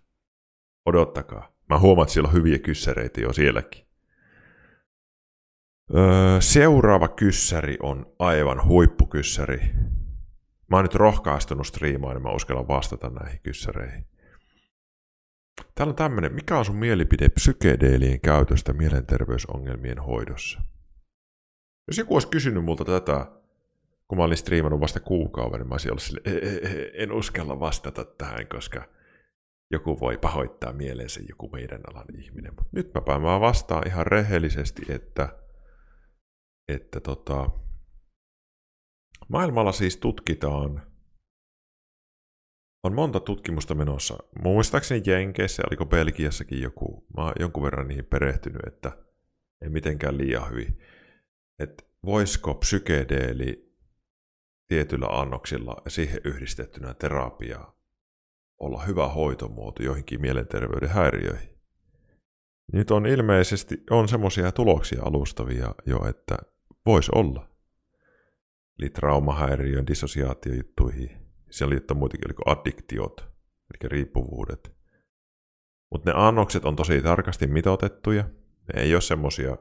[0.86, 1.52] Odottakaa.
[1.68, 3.86] Mä huomaan, että siellä on hyviä kyssäreitä jo sielläkin.
[5.94, 9.60] Öö, seuraava kyssäri on aivan huippukyssäri.
[10.70, 14.06] Mä oon nyt rohkaistunut striimaan, niin mä uskallan vastata näihin kyssäreihin.
[15.74, 20.60] Täällä on tämmönen, mikä on sun mielipide psykedeelien käytöstä mielenterveysongelmien hoidossa?
[21.88, 23.26] Jos joku olisi kysynyt multa tätä,
[24.08, 26.20] kun mä olin striimannut vasta kuukauden, niin mä olisin ollut sille,
[26.94, 28.88] en uskalla vastata tähän, koska
[29.70, 32.52] joku voi pahoittaa mielensä joku meidän alan ihminen.
[32.54, 35.28] Mutta nyt mä, mä vastaan ihan rehellisesti, että,
[36.68, 37.50] että tota,
[39.28, 40.82] Maailmalla siis tutkitaan,
[42.82, 44.18] on monta tutkimusta menossa.
[44.42, 48.92] Muistaakseni Jenkeissä, oliko Belgiassakin joku, mä oon jonkun verran niihin perehtynyt, että
[49.62, 50.78] ei mitenkään liian hyvin.
[51.58, 53.74] Että voisiko psykedeeli
[54.68, 57.78] tietyillä annoksilla ja siihen yhdistettynä terapiaa
[58.58, 61.58] olla hyvä hoitomuoto joihinkin mielenterveyden häiriöihin.
[62.72, 66.36] Nyt on ilmeisesti on semmoisia tuloksia alustavia jo, että
[66.86, 67.48] voisi olla
[68.78, 71.27] eli traumahäiriön, dissosiaatiojuttuihin.
[71.50, 73.20] Siellä liittyy muitakin, oliko addiktiot,
[73.70, 74.72] eli riippuvuudet.
[75.90, 78.24] Mutta ne annokset on tosi tarkasti mitotettuja.
[78.74, 79.56] Ne ei ole semmosia,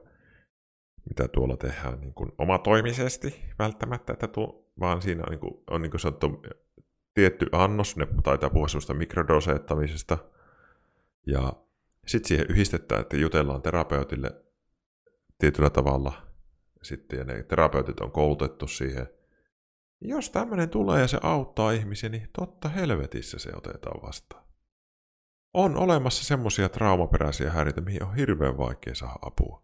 [1.10, 5.82] mitä tuolla tehdään niin kuin omatoimisesti välttämättä, että tuo, vaan siinä on, niin kuin, on
[5.82, 6.42] niin kuin sanottu,
[7.14, 10.18] tietty annos, ne taitaa puhua semmoista mikrodoseettamisesta,
[11.28, 11.54] ja
[12.08, 14.42] sitten siihen yhdistetään, että jutellaan terapeutille
[15.38, 16.28] tietyllä tavalla
[16.82, 19.10] sitten, ja ne terapeutit on koulutettu siihen
[20.02, 24.48] Jos tämmöinen tulee ja se auttaa ihmisiä, niin totta helvetissä se otetaan vastaan.
[25.54, 29.64] On olemassa semmoisia traumaperäisiä häiriöitä, mihin on hirveän vaikea saada apua.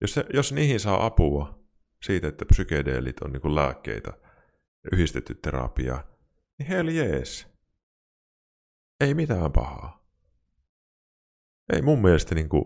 [0.00, 1.64] Jos, se, jos niihin saa apua
[2.02, 4.12] siitä, että psykedeelit on niin lääkkeitä
[4.84, 6.04] ja yhdistetty terapia,
[6.58, 7.46] niin hell jees.
[9.00, 10.06] Ei mitään pahaa.
[11.72, 12.64] Ei mun mielestä niin kuin,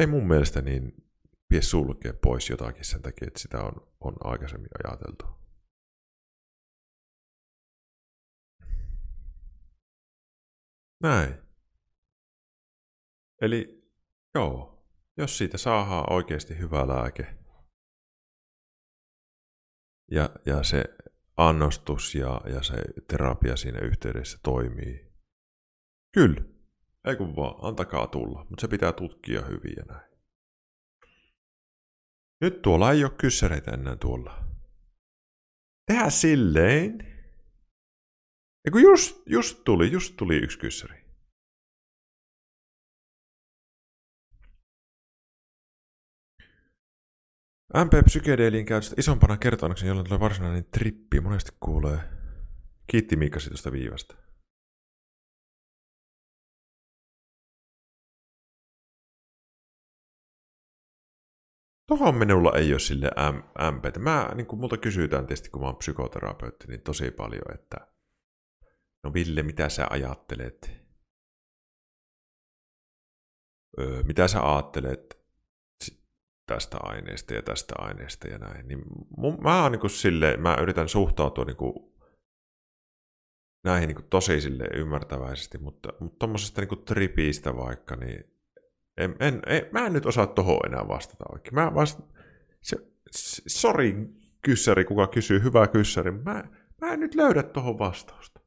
[0.00, 1.07] ei mun mielestä niin
[1.48, 5.24] pie sulkea pois jotakin sen takia, että sitä on, on aikaisemmin ajateltu.
[11.02, 11.34] Näin.
[13.40, 13.90] Eli
[14.34, 14.84] joo,
[15.16, 17.38] jos siitä saadaan oikeasti hyvä lääke
[20.10, 20.84] ja, ja se
[21.36, 22.74] annostus ja, ja se
[23.08, 25.12] terapia siinä yhteydessä toimii,
[26.14, 26.44] kyllä,
[27.06, 30.07] ei kun vaan, antakaa tulla, mutta se pitää tutkia hyvin ja näin.
[32.40, 34.44] Nyt tuolla ei ole kyssäreitä enää tuolla.
[35.86, 36.98] Tehdään silleen.
[38.64, 41.04] Eiku just, just tuli, just tuli yksi kyssäri.
[47.74, 51.20] MP-psykedeelin käytöstä isompana kertaannoksena, jolloin tulee varsinainen trippi.
[51.20, 51.98] Monesti kuulee.
[52.86, 54.27] Kiitti Miikka tuosta viivasta.
[61.88, 63.10] Tuohon minulla ei ole sille
[63.72, 63.84] MP.
[63.98, 67.76] Mä, niin kuin multa kysytään tietysti, kun mä oon psykoterapeutti, niin tosi paljon, että
[69.04, 70.70] no Ville, mitä sä ajattelet?
[73.80, 75.18] Öö, mitä sä ajattelet
[76.46, 78.68] tästä aineesta ja tästä aineesta ja näin.
[78.68, 78.82] Niin
[79.16, 81.74] mun, mä, oon niin kuin sille, mä yritän suhtautua niin kuin
[83.64, 88.37] näihin niin kuin tosi sille ymmärtäväisesti, mutta, mutta tuommoisesta niin tripistä vaikka, niin
[88.98, 91.54] en, en, en, mä en nyt osaa tuohon enää vastata oikein.
[91.54, 92.02] Mä vasta...
[92.60, 92.76] Se,
[93.46, 93.96] sori
[94.42, 96.10] kyssäri, kuka kysyy, hyvä kyssäri.
[96.10, 96.44] Mä,
[96.80, 98.40] mä en nyt löydä tuohon vastausta.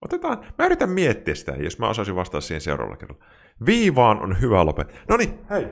[0.00, 3.24] Otetaan, mä yritän miettiä sitä, jos mä osaisin vastata siihen seuraavalla kerralla.
[3.66, 4.96] Viivaan on hyvä lopettaa.
[5.08, 5.66] No niin, hei.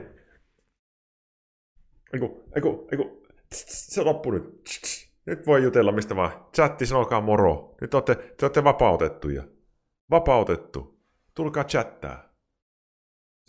[2.13, 3.27] Eiku, eiku, eiku.
[3.51, 4.45] Se loppuu nyt.
[5.25, 6.45] Nyt voi jutella mistä vaan.
[6.55, 7.75] Chatti, sanokaa moro.
[7.81, 9.43] Nyt olette, te olette vapautettuja.
[10.11, 10.99] Vapautettu.
[11.35, 12.28] Tulkaa chattaa.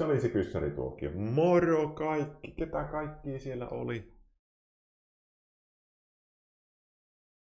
[0.00, 1.10] Se oli se kyssäri tuokio.
[1.14, 4.12] Moro kaikki, ketä kaikki siellä oli?